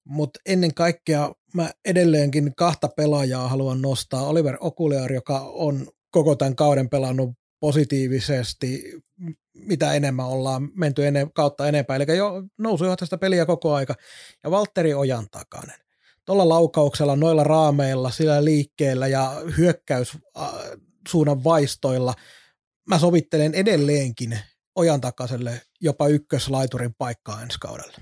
[0.04, 4.26] mutta ennen kaikkea mä edelleenkin kahta pelaajaa haluan nostaa.
[4.26, 8.92] Oliver Okuliar, joka on koko tämän kauden pelannut positiivisesti,
[9.54, 13.94] mitä enemmän ollaan menty ennen, kautta enempää, eli jo nousu tästä peliä koko aika,
[14.44, 15.76] ja Valtteri Ojan takainen.
[16.24, 20.18] Tuolla laukauksella, noilla raameilla, sillä liikkeellä ja hyökkäys
[21.09, 22.14] suunnan vaistoilla.
[22.88, 24.38] Mä sovittelen edelleenkin
[24.74, 27.92] ojan takaiselle jopa ykköslaiturin paikkaa ensi kaudella.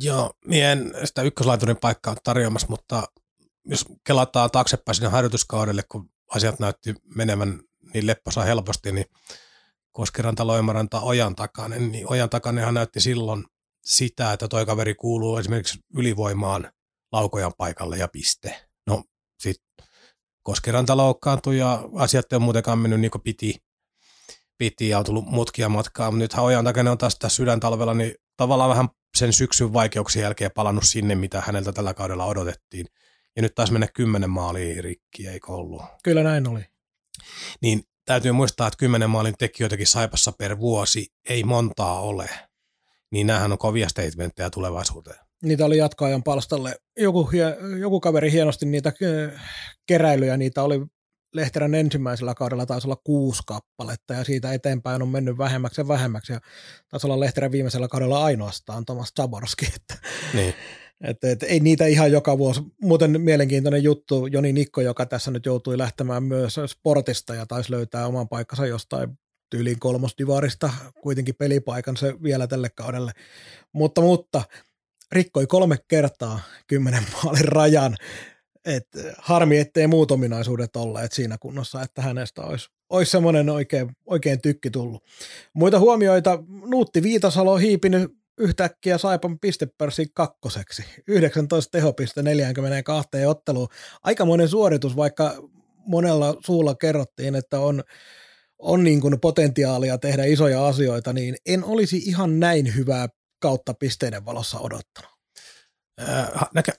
[0.00, 3.02] Joo, en sitä ykköslaiturin paikkaa tarjoamassa, mutta
[3.64, 7.60] jos kelataan taaksepäin sinne harjoituskaudelle, kun asiat näytti menevän
[7.94, 9.06] niin lepposa helposti, niin
[9.92, 13.44] Koskiranta, Loimaranta, Ojan takainen, niin Ojan takainenhan näytti silloin
[13.84, 16.72] sitä, että toi kaveri kuuluu esimerkiksi ylivoimaan
[17.12, 18.63] laukojan paikalle ja piste.
[20.44, 23.62] Sitten Koskiranta loukkaantui ja asiat ei ole muutenkaan mennyt niin kuin piti,
[24.58, 28.14] piti ja on tullut mutkia matkaa, mutta nythän Ojan takana on taas tässä sydäntalvella, niin
[28.36, 32.86] tavallaan vähän sen syksyn vaikeuksien jälkeen palannut sinne, mitä häneltä tällä kaudella odotettiin.
[33.36, 35.82] Ja nyt taas mennä kymmenen maalia rikki, eikö ollut?
[36.02, 36.64] Kyllä näin oli.
[37.60, 42.28] Niin täytyy muistaa, että kymmenen maalin tekijöitäkin Saipassa per vuosi ei montaa ole.
[43.12, 46.76] Niin näähän on kovia statementteja tulevaisuuteen niitä oli jatkoajan palstalle.
[46.96, 47.30] Joku,
[47.80, 48.92] joku kaveri hienosti niitä
[49.86, 50.80] keräilyjä, niitä oli
[51.34, 56.32] Lehterän ensimmäisellä kaudella taisi olla kuusi kappaletta ja siitä eteenpäin on mennyt vähemmäksi ja vähemmäksi
[56.32, 56.40] ja
[56.88, 59.66] taisi olla Lehterän viimeisellä kaudella ainoastaan Tomas Zaborski.
[59.76, 60.54] Että, niin.
[61.10, 62.62] että, että, ei niitä ihan joka vuosi.
[62.82, 68.06] Muuten mielenkiintoinen juttu, Joni Nikko, joka tässä nyt joutui lähtemään myös sportista ja taisi löytää
[68.06, 69.18] oman paikkansa jostain
[69.50, 70.70] tyyliin kolmosdivarista,
[71.02, 73.12] kuitenkin pelipaikan se vielä tälle kaudelle.
[73.72, 74.42] Mutta, mutta
[75.14, 77.96] rikkoi kolme kertaa kymmenen maalin rajan.
[78.64, 78.88] Et
[79.18, 84.70] harmi, ettei muut ominaisuudet olleet siinä kunnossa, että hänestä olisi, olisi semmoinen oikein, oikein tykki
[84.70, 85.04] tullut.
[85.54, 90.84] Muita huomioita, Nuutti Viitasalo on hiipinyt yhtäkkiä Saipan pistepörssin kakkoseksi.
[91.08, 93.68] 19 tehopiste 42 otteluun.
[94.02, 95.48] Aikamoinen suoritus, vaikka
[95.86, 97.82] monella suulla kerrottiin, että on,
[98.58, 103.08] on niin kuin potentiaalia tehdä isoja asioita, niin en olisi ihan näin hyvää
[103.44, 105.10] kautta pisteiden valossa odottanut.
[106.02, 106.28] Äh,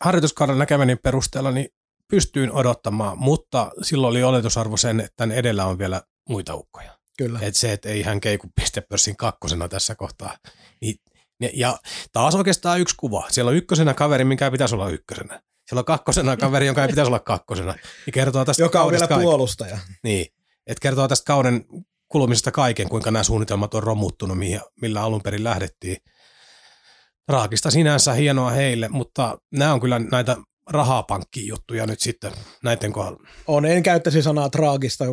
[0.02, 1.68] harjoituskauden näkemäni perusteella niin
[2.08, 6.98] pystyin odottamaan, mutta silloin oli oletusarvo sen, että tämän edellä on vielä muita ukkoja.
[7.18, 7.40] Kyllä.
[7.42, 10.38] Et se, että ei hän keiku pistepörssin kakkosena tässä kohtaa.
[10.82, 10.96] Niin,
[11.54, 11.78] ja
[12.12, 13.28] taas oikeastaan yksi kuva.
[13.30, 15.42] Siellä on ykkösenä kaveri, minkä pitäisi olla ykkösenä.
[15.68, 17.76] Siellä on kakkosena kaveri, jonka ei pitäisi olla kakkosena.
[18.06, 19.24] Niin kertoo tästä Joka on vielä kaiken.
[19.24, 19.78] puolustaja.
[20.04, 20.26] Niin,
[20.68, 21.66] että kertoo tästä kauden
[22.08, 24.38] kulumisesta kaiken, kuinka nämä suunnitelmat on romuttunut,
[24.82, 25.98] millä alun perin lähdettiin.
[27.28, 30.38] Raakista sinänsä hienoa heille, mutta nämä on kyllä näitä
[30.70, 32.32] rahapankki-juttuja nyt sitten
[32.64, 33.28] näiden kohdalla.
[33.48, 35.06] On, en käyttäisi sanaa traagista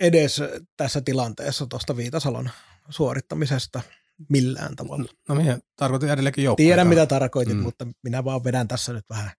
[0.00, 0.40] edes
[0.76, 2.50] tässä tilanteessa tuosta Viitasalon
[2.88, 3.80] suorittamisesta
[4.28, 5.04] millään tavalla.
[5.28, 6.66] No minä tarkoitin edelleenkin joukkoja.
[6.66, 7.62] Tiedän mitä tarkoitit, mm.
[7.62, 9.30] mutta minä vaan vedän tässä nyt vähän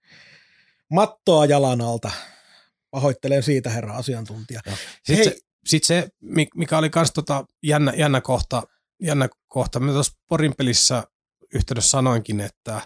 [0.92, 2.12] mattoa jalan alta.
[2.92, 4.62] Pahoittelen siitä, herra asiantuntija.
[5.04, 6.10] Sitten se, sit se,
[6.56, 8.64] mikä oli myös tota jännä, jännä kohta,
[9.02, 9.80] jännä kohta.
[9.80, 11.04] Mä tuossa Porin pelissä
[11.54, 12.82] yhteydessä sanoinkin, että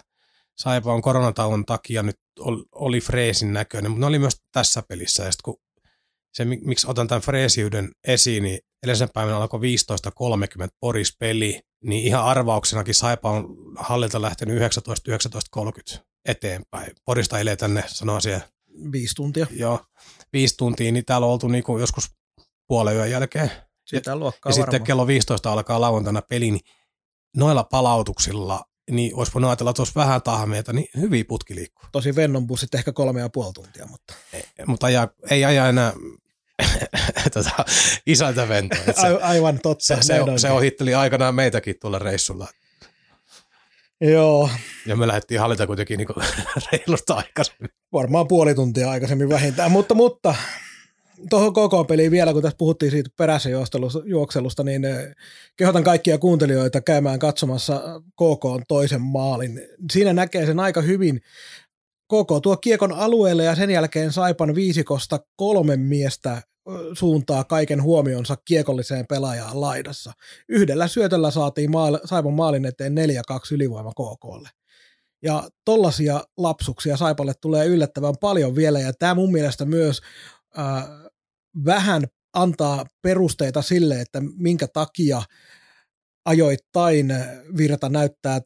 [0.58, 2.16] Saipa on koronatauon takia nyt
[2.72, 5.24] oli freesin näköinen, mutta ne oli myös tässä pelissä.
[5.24, 5.56] Ja kun
[6.32, 12.24] se, miksi otan tämän freesiyden esiin, niin edellisen päivänä alkoi 15.30 Poris peli, niin ihan
[12.24, 14.62] arvauksenakin Saipa on hallilta lähtenyt
[15.94, 16.92] 19.19.30 eteenpäin.
[17.04, 18.48] Porista ei tänne, sanoa siellä.
[18.92, 19.46] Viisi tuntia.
[19.50, 19.80] Joo,
[20.32, 22.10] viisi tuntia, niin täällä on oltu niinku joskus
[22.66, 23.50] puolen yön jälkeen.
[23.86, 24.72] Sitä luokkaa Ja varmaan.
[24.72, 26.60] sitten kello 15 alkaa lauantaina peli, niin
[27.38, 31.88] noilla palautuksilla niin olisi voinut ajatella, että olisi vähän tahmeita, niin hyvin putki liikkuu.
[31.92, 34.14] Tosi Vennon bussit ehkä kolme ja puoli tuntia, mutta...
[34.32, 35.92] Ei, mutta ajaa, ei aja enää
[37.34, 37.64] tota,
[38.06, 38.76] isäntä Vento.
[38.76, 39.84] Se, Aivan totta.
[39.84, 42.48] Se, se, se ohitteli aikanaan meitäkin tuolla reissulla.
[44.00, 44.50] Joo.
[44.86, 46.08] Ja me lähdettiin hallita kuitenkin niin
[46.72, 47.70] reilusta aikaisemmin.
[47.92, 50.34] Varmaan puoli tuntia aikaisemmin vähintään, mutta, mutta
[51.30, 53.48] tuohon koko peliin vielä, kun tässä puhuttiin siitä perässä
[54.04, 55.14] juokselusta, niin eh,
[55.56, 59.60] kehotan kaikkia kuuntelijoita käymään katsomassa KK toisen maalin.
[59.92, 61.20] Siinä näkee sen aika hyvin.
[62.04, 66.42] KK tuo kiekon alueelle ja sen jälkeen Saipan viisikosta kolme miestä eh,
[66.92, 70.12] suuntaa kaiken huomionsa kiekolliseen pelaajaan laidassa.
[70.48, 74.48] Yhdellä syötöllä saatiin maal, Saipan maalin eteen 4-2 ylivoima KKlle.
[75.22, 80.00] Ja tollaisia lapsuksia Saipalle tulee yllättävän paljon vielä, ja tämä mun mielestä myös
[80.58, 81.07] äh,
[81.64, 82.04] vähän
[82.34, 85.22] antaa perusteita sille, että minkä takia
[86.24, 87.14] ajoittain
[87.56, 88.40] Virta näyttää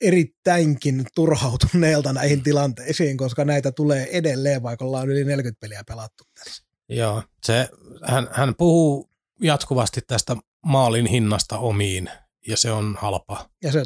[0.00, 6.64] erittäinkin turhautuneelta näihin tilanteisiin, koska näitä tulee edelleen, vaikka ollaan yli 40 peliä pelattu tässä.
[6.88, 7.68] Joo, se,
[8.04, 10.36] hän, hän puhuu jatkuvasti tästä
[10.66, 12.10] maalin hinnasta omiin
[12.46, 13.48] ja se on halpa.
[13.62, 13.82] Ja se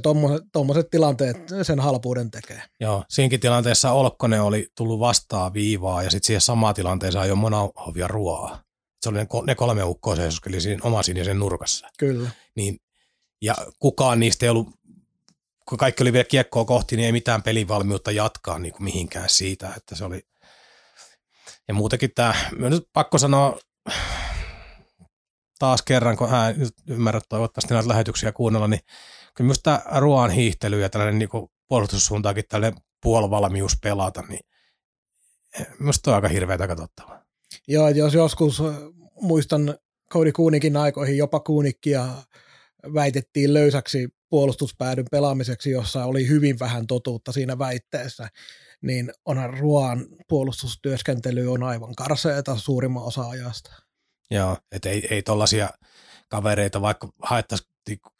[0.52, 2.62] tuommoiset tilanteet sen halpuuden tekee.
[2.80, 8.08] Joo, siinkin tilanteessa Olkkonen oli tullut vastaan viivaa ja sitten siihen samaan tilanteeseen jo Monahovia
[8.08, 8.62] ruoaa.
[9.02, 11.88] Se oli ne, ne kolme ukkoa seisoskeli siinä oma sinisen nurkassa.
[11.98, 12.30] Kyllä.
[12.56, 12.80] Niin,
[13.42, 14.68] ja kukaan niistä ei ollut,
[15.68, 19.72] kun kaikki oli vielä kiekkoa kohti, niin ei mitään pelivalmiutta jatkaa niin kuin mihinkään siitä,
[19.76, 20.26] että se oli,
[21.68, 23.58] ja muutenkin tämä, nyt pakko sanoa,
[25.62, 26.54] taas kerran, kun hän
[26.88, 28.80] ymmärrät toivottavasti näitä lähetyksiä kuunnella, niin
[29.34, 34.40] kyllä myös tämä ruoan hiihtely ja tällainen niin puolustussuuntaakin tällainen puolivalmius pelata, niin
[35.60, 37.24] eh, minusta on aika hirveätä katsottavaa.
[37.68, 38.62] Joo, jos joskus
[39.20, 39.78] muistan
[40.12, 42.08] Cody Kuunikin aikoihin jopa Kuunikkia
[42.94, 48.28] väitettiin löysäksi puolustuspäädyn pelaamiseksi, jossa oli hyvin vähän totuutta siinä väitteessä,
[48.80, 53.91] niin onhan ruoan puolustustyöskentely on aivan karseeta suurimman osa ajasta.
[54.32, 55.70] Joo, että ei, ei tollaisia
[56.28, 57.68] kavereita, vaikka haettaisiin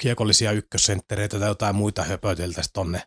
[0.01, 3.03] kiekollisia ykkössenttereitä tai jotain muita höpöteltäisiin tonne,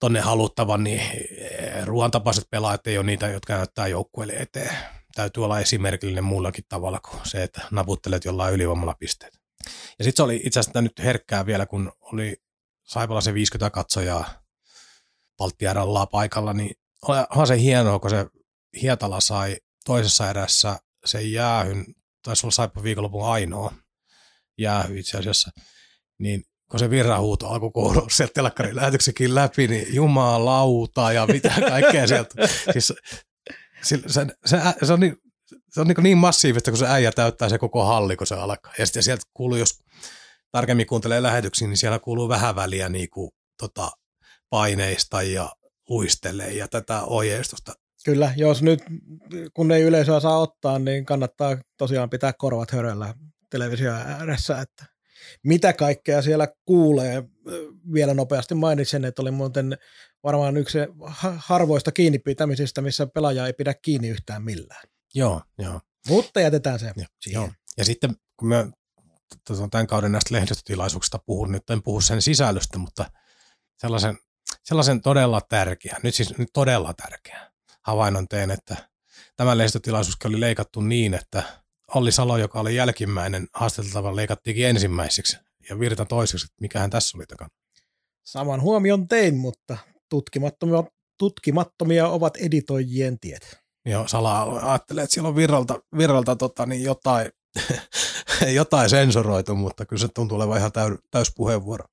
[0.00, 4.76] tonne haluttavan, niin eh, ruoantapaiset pelaajat ei ole niitä, jotka näyttää joukkueelle eteen.
[5.14, 9.38] Täytyy olla esimerkillinen muullakin tavalla kuin se, että naputtelet jollain ylivoimalla pisteet.
[9.98, 12.36] Ja sitten se oli itse asiassa nyt herkkää vielä, kun oli
[12.84, 14.42] Saipala se 50 katsojaa
[15.36, 16.76] Palttiaralla paikalla, niin
[17.08, 18.26] onhan se hienoa, kun se
[18.82, 21.84] Hietala sai toisessa erässä se jäähyn,
[22.22, 23.74] taisi olla Saipa viikonlopun ainoa
[24.58, 25.50] jäähy itse asiassa,
[26.18, 32.06] niin kun se virrahuuto alkoi kuulua sieltä telkkarin lähetyksekin läpi, niin jumalauta ja mitä kaikkea
[32.06, 32.34] sieltä.
[32.72, 32.92] Siis,
[33.82, 35.16] se, se, se, se, on niin,
[35.70, 38.72] se on niin, niin massiivista, kun se äijä täyttää se koko halli, kun se alkaa.
[38.78, 39.78] Ja sitten sieltä kuuluu, jos
[40.52, 43.90] tarkemmin kuuntelee lähetyksiä, niin siellä kuuluu vähän väliä niin kuin, tota,
[44.50, 45.52] paineista ja
[45.88, 47.72] luistelee ja tätä ohjeistusta.
[48.06, 48.80] Kyllä, jos nyt
[49.54, 53.14] kun ei yleisöä saa ottaa, niin kannattaa tosiaan pitää korvat höröllä
[53.50, 54.86] televisio ääressä, että
[55.42, 57.22] mitä kaikkea siellä kuulee.
[57.92, 59.78] Vielä nopeasti mainitsen, että oli muuten
[60.22, 60.78] varmaan yksi
[61.36, 64.88] harvoista kiinni pitämisistä, missä pelaaja ei pidä kiinni yhtään millään.
[65.14, 65.80] Joo, joo.
[66.08, 67.40] Mutta jätetään se Ja, siihen.
[67.40, 67.50] joo.
[67.76, 68.72] ja sitten kun
[69.46, 73.10] tuota, tämän kauden näistä lehdistötilaisuuksista puhun, nyt en puhu sen sisällöstä, mutta
[73.78, 74.18] sellaisen,
[74.64, 77.55] sellaisen todella tärkeän, nyt siis nyt todella tärkeän
[77.86, 78.76] havainnon teen, että
[79.36, 81.42] tämä lehdistötilaisuus oli leikattu niin, että
[81.94, 85.36] Olli Salo, joka oli jälkimmäinen haastateltava, leikattiinkin ensimmäiseksi
[85.68, 87.50] ja Virta toiseksi, että mikähän tässä oli takana.
[88.24, 89.76] Saman huomion tein, mutta
[90.08, 90.84] tutkimattomia,
[91.18, 93.58] tutkimattomia ovat editoijien tiet.
[93.84, 97.30] Joo, Sala ajattelee, että siellä on virralta, virralta tota, niin jotain,
[98.54, 101.84] jotain sensuroitu, mutta kyllä se tuntuu olevan ihan täy, täyspuheenvuoro.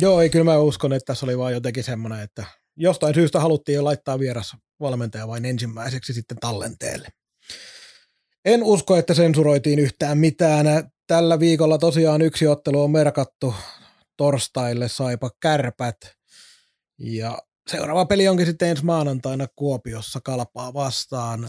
[0.00, 2.44] Joo, ei kyllä mä uskon, että tässä oli vaan jotenkin semmoinen, että
[2.76, 7.08] jostain syystä haluttiin jo laittaa vieras valmentaja vain ensimmäiseksi sitten tallenteelle.
[8.44, 10.66] En usko, että sensuroitiin yhtään mitään.
[11.06, 13.54] Tällä viikolla tosiaan yksi ottelu on merkattu
[14.16, 15.96] torstaille Saipa Kärpät.
[16.98, 17.38] Ja
[17.70, 21.48] seuraava peli onkin sitten ensi maanantaina Kuopiossa Kalpaa vastaan.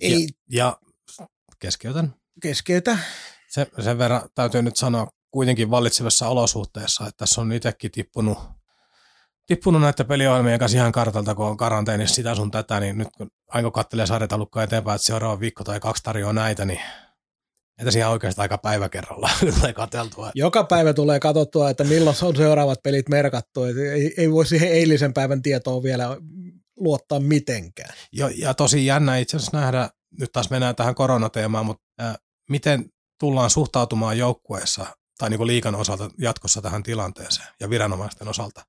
[0.00, 0.78] Ei Ja,
[1.18, 2.14] ja keskeytän.
[2.42, 2.98] keskeytä.
[3.48, 8.38] Se, sen verran täytyy nyt sanoa kuitenkin vallitsevassa olosuhteessa, että tässä on itsekin tippunut,
[9.46, 13.30] tippunut näitä peliohjelmien kanssa ihan kartalta, kun on karanteenissa sitä sun tätä, niin nyt kun
[13.48, 16.80] aina katselee sarjataulukkoa eteenpäin, että seuraava viikko tai kaksi tarjoaa näitä, niin
[17.78, 20.30] että siihen oikeastaan aika päivä kerralla tulee katseltua.
[20.34, 23.64] Joka päivä tulee katsottua, että milloin on seuraavat pelit merkattu.
[23.64, 26.16] Ei, ei voi siihen eilisen päivän tietoon vielä
[26.76, 27.94] luottaa mitenkään.
[28.12, 29.90] Ja, ja tosi jännä itse asiassa nähdä,
[30.20, 32.14] nyt taas mennään tähän koronateemaan, mutta äh,
[32.50, 32.84] miten
[33.20, 34.86] tullaan suhtautumaan joukkueessa
[35.18, 38.62] tai niin liikan osalta jatkossa tähän tilanteeseen ja viranomaisten osalta.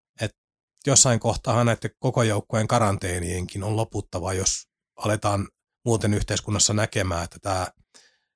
[0.86, 5.48] Jossain kohtaa näiden koko joukkueen karanteenienkin on loputtava, jos aletaan
[5.86, 7.68] muuten yhteiskunnassa näkemään, että tämä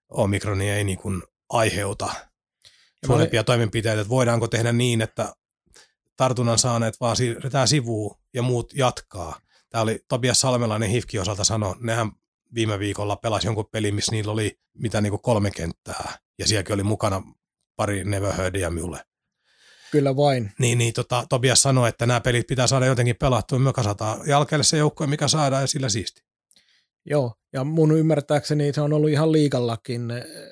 [0.10, 2.10] omikroni ei niin kuin aiheuta
[3.06, 5.34] suurempia toimenpiteitä, että voidaanko tehdä niin, että
[6.18, 9.40] tartunnan saaneet vaan siirretään sivuun ja muut jatkaa.
[9.70, 12.12] Tämä oli Tobias Salmelainen Hifki osalta sanoi, nehän
[12.54, 16.74] viime viikolla pelasi jonkun pelin, missä niillä oli mitä niin kuin kolme kenttää, ja sielläkin
[16.74, 17.24] oli mukana
[17.76, 19.06] pari Never Heardia minulle.
[19.92, 20.52] Kyllä vain.
[20.60, 24.64] Niin, niin tota, Tobias sanoi, että nämä pelit pitää saada jotenkin pelattua, me kasataan jalkeelle
[24.64, 26.22] se joukkue, mikä saadaan, ja sillä siisti.
[27.06, 30.02] Joo, ja mun ymmärtääkseni se on ollut ihan liikallakin,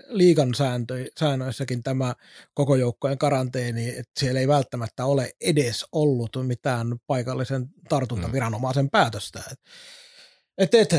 [0.07, 2.15] liikan sääntö, säännöissäkin tämä
[2.53, 9.43] koko joukkojen karanteeni, että siellä ei välttämättä ole edes ollut mitään paikallisen tartuntaviranomaisen päätöstä.
[10.57, 10.89] Et, et,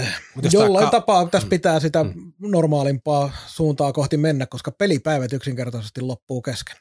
[0.53, 1.51] jollain ka- tapaa tässä Mm.
[1.51, 2.33] pitää sitä Mm.
[2.39, 6.77] normaalimpaa suuntaa kohti mennä, koska pelipäivät yksinkertaisesti loppuu kesken.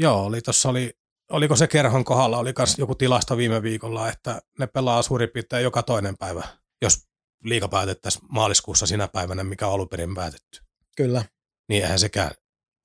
[0.00, 0.98] Joo, oli tuossa oli,
[1.30, 5.62] oliko se kerhon kohdalla, oli myös joku tilasto viime viikolla, että ne pelaa suurin piirtein
[5.62, 6.42] joka toinen päivä,
[6.82, 6.98] jos
[7.44, 10.60] liiga päätettäisiin maaliskuussa sinä päivänä, mikä on alun perin päätetty.
[10.96, 11.24] Kyllä.
[11.68, 12.30] Niin eihän sekään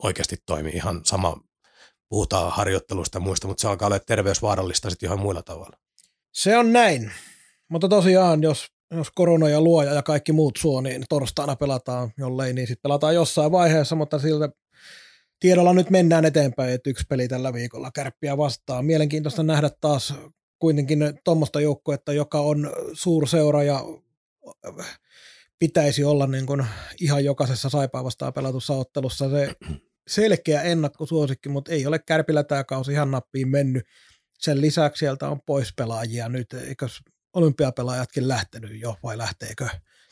[0.03, 1.37] oikeasti toimi ihan sama,
[2.09, 5.77] puhutaan harjoittelusta ja muista, mutta se alkaa olla terveysvaarallista sitten ihan muilla tavalla.
[6.31, 7.11] Se on näin.
[7.69, 12.53] Mutta tosiaan, jos, jos korona ja luoja ja kaikki muut suo, niin torstaina pelataan, jollei
[12.53, 14.49] niin sitten pelataan jossain vaiheessa, mutta siltä
[15.39, 18.85] tiedolla nyt mennään eteenpäin, että yksi peli tällä viikolla kärppiä vastaan.
[18.85, 20.13] Mielenkiintoista nähdä taas
[20.59, 23.83] kuitenkin tuommoista joukkuetta, joka on suurseura ja
[25.59, 26.65] pitäisi olla niin kuin
[27.01, 29.55] ihan jokaisessa saipaa vastaan pelatussa ottelussa se
[30.07, 33.83] selkeä ennakkosuosikki, mutta ei ole kärpillä tämä kausi ihan nappiin mennyt.
[34.39, 36.87] Sen lisäksi sieltä on pois pelaajia nyt, eikö
[37.33, 39.67] olympiapelaajatkin lähtenyt jo vai lähteekö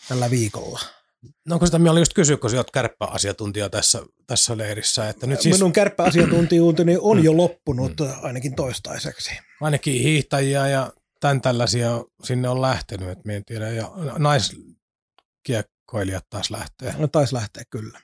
[0.08, 0.80] tällä viikolla?
[1.46, 5.42] No onko sitä, minä olin just kysyä, kun olet kärppäasiantuntija tässä, tässä leirissä, että nyt
[5.42, 9.32] siis Minun kärppäasiantuntijuuteni on jo loppunut ainakin toistaiseksi.
[9.62, 16.52] ainakin hiihtäjiä ja tämän tällaisia sinne on lähtenyt, että minä en tiedä, ja naiskiekkoilijat taas
[16.52, 16.96] lähtee.
[16.98, 18.00] No taisi lähteä kyllä.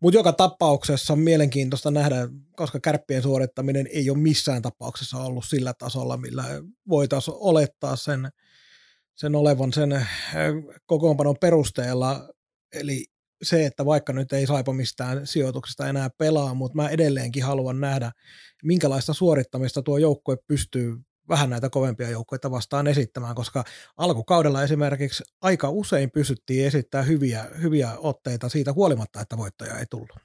[0.00, 5.74] Mutta joka tapauksessa on mielenkiintoista nähdä, koska kärppien suorittaminen ei ole missään tapauksessa ollut sillä
[5.78, 6.44] tasolla, millä
[6.88, 8.30] voitaisiin olettaa sen,
[9.14, 10.08] sen olevan sen äh,
[10.86, 12.28] kokoonpanon perusteella.
[12.72, 13.04] Eli
[13.42, 18.12] se, että vaikka nyt ei Saipa mistään sijoituksesta enää pelaa, mutta mä edelleenkin haluan nähdä,
[18.64, 20.96] minkälaista suorittamista tuo joukkue pystyy
[21.28, 23.64] vähän näitä kovempia joukkoita vastaan esittämään, koska
[23.96, 30.16] alkukaudella esimerkiksi aika usein pystyttiin esittämään hyviä, hyviä otteita siitä huolimatta, että voittaja ei tullut.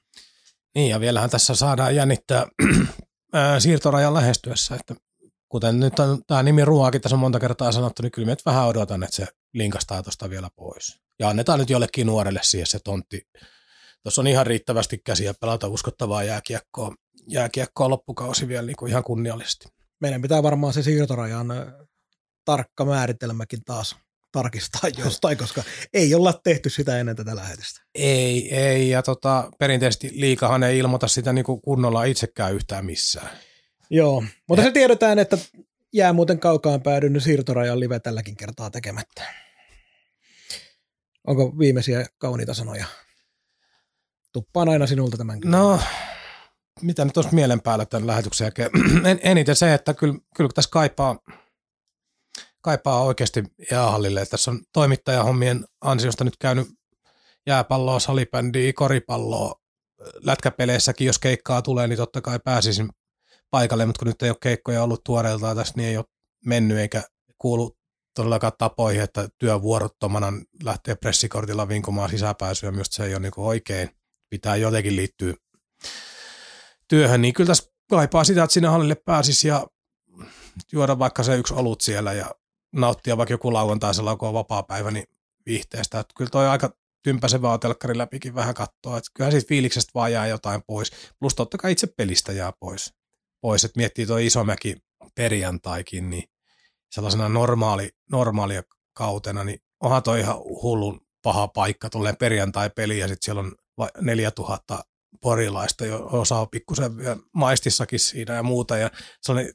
[0.76, 2.48] Niin, ja vielähän tässä saadaan jännittää
[3.34, 4.96] ää, siirtorajan lähestyessä, että
[5.50, 8.68] kuten nyt on tämä nimi Ruoakin tässä on monta kertaa sanottu, niin kyllä nyt vähän
[8.68, 11.00] odotan, että se linkastaa tuosta vielä pois.
[11.20, 13.22] Ja annetaan nyt jollekin nuorelle siihen se tontti.
[14.04, 16.96] Tuossa on ihan riittävästi käsiä pelata uskottavaa jääkiekkoa,
[17.28, 19.68] jääkiekkoa loppukausi vielä niin kuin ihan kunniallisesti.
[20.02, 21.48] Meidän pitää varmaan se siirtorajan
[22.46, 23.96] tarkka määritelmäkin taas
[24.32, 27.82] tarkistaa jostain, koska ei olla tehty sitä ennen tätä lähetystä.
[27.96, 33.30] Ei, ei, ja tota, perinteisesti liikahan ei ilmoita sitä niin kuin kunnolla itsekään yhtään missään.
[33.90, 35.38] Joo, mutta se tiedetään, että
[35.94, 39.24] jää muuten kaukaan päädynyt siirtorajan live tälläkin kertaa tekemättä.
[41.28, 42.86] Onko viimeisiä kauniita sanoja?
[44.34, 45.58] Tuppaan aina sinulta tämän kyllä.
[45.58, 45.80] No,
[46.82, 48.70] mitä nyt olisi mielen päällä tämän lähetyksen jälkeen?
[49.12, 51.20] En, eniten se, että kyllä, kyllä tässä kaipaa,
[52.62, 54.26] kaipaa oikeasti jäähallille.
[54.26, 56.68] Tässä on toimittajahommien ansiosta nyt käynyt
[57.48, 59.56] jääpalloa, salibändiä, koripalloa.
[60.24, 62.90] Lätkäpeleissäkin, jos keikkaa tulee, niin totta kai pääsisin
[63.52, 66.06] paikalle, mutta kun nyt ei ole keikkoja ollut tuoreeltaan tässä, niin ei ole
[66.46, 67.04] mennyt eikä
[67.38, 67.78] kuulu
[68.16, 70.34] todellakaan tapoihin, että työvuorottomana
[70.64, 73.90] lähtee pressikortilla vinkomaan sisäpääsyä, myös se ei ole niin oikein.
[74.30, 75.34] Pitää jotenkin liittyä
[76.88, 79.68] työhön, niin kyllä tässä kaipaa sitä, että sinne hallille pääsisi ja
[80.72, 82.32] juoda vaikka se yksi olut siellä ja
[82.76, 85.06] nauttia vaikka joku lauantaisella, kun on vapaa päivä, niin
[85.46, 86.00] viihteestä.
[86.00, 86.74] Että kyllä toi aika
[87.04, 90.92] tympäsevä telkkari läpikin vähän katsoa, että kyllähän siitä fiiliksestä vaan jää jotain pois.
[91.20, 92.94] Plus totta kai itse pelistä jää pois.
[93.42, 93.66] Pois.
[93.66, 94.76] Että miettii tuo Isomäki
[95.16, 96.24] perjantaikin, niin
[96.92, 98.64] sellaisena normaali, normaalia
[98.94, 103.56] kautena, niin onhan toi ihan hullun paha paikka, tulee perjantai-peli ja sitten siellä on
[104.02, 104.84] 4000
[105.22, 106.92] porilaista, jo osa on pikkusen
[107.34, 108.78] maistissakin siinä ja muuta.
[108.78, 109.54] Ja sellainen,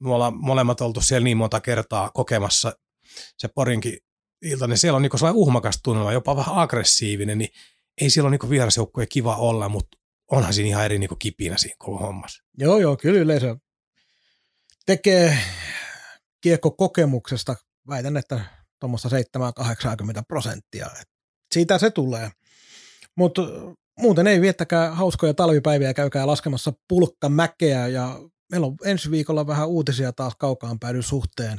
[0.00, 2.72] me ollaan molemmat oltu siellä niin monta kertaa kokemassa
[3.38, 3.98] se porinkin
[4.42, 7.50] ilta, niin siellä on niin sellainen uhmakas tunnelma, jopa vähän aggressiivinen, niin
[8.00, 9.97] ei siellä ole niin vierasjoukkoja kiva olla, mutta
[10.32, 12.44] onhan siinä ihan eri niin kipinä siinä koko hommassa.
[12.58, 13.56] Joo, joo, kyllä yleisö
[14.86, 15.38] tekee
[16.40, 17.56] kiekko-kokemuksesta,
[17.88, 18.40] väitän, että
[18.80, 19.12] tuommoista 7-80
[20.28, 20.90] prosenttia.
[21.54, 22.30] Siitä se tulee.
[23.16, 23.42] Mutta
[23.98, 28.20] muuten ei viettäkää hauskoja talvipäiviä, käykää laskemassa pulkkamäkeä ja
[28.50, 31.58] meillä on ensi viikolla vähän uutisia taas kaukaan päädyn suhteen,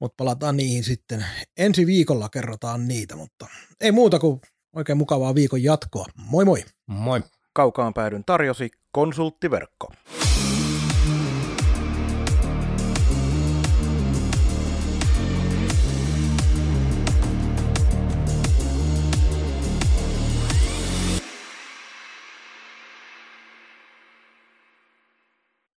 [0.00, 1.26] mutta palataan niihin sitten.
[1.56, 3.46] Ensi viikolla kerrotaan niitä, mutta
[3.80, 4.40] ei muuta kuin
[4.72, 6.06] oikein mukavaa viikon jatkoa.
[6.16, 6.64] Moi moi!
[6.86, 7.22] Moi!
[7.56, 9.92] Kaukaan päädyn tarjosi konsulttiverkko.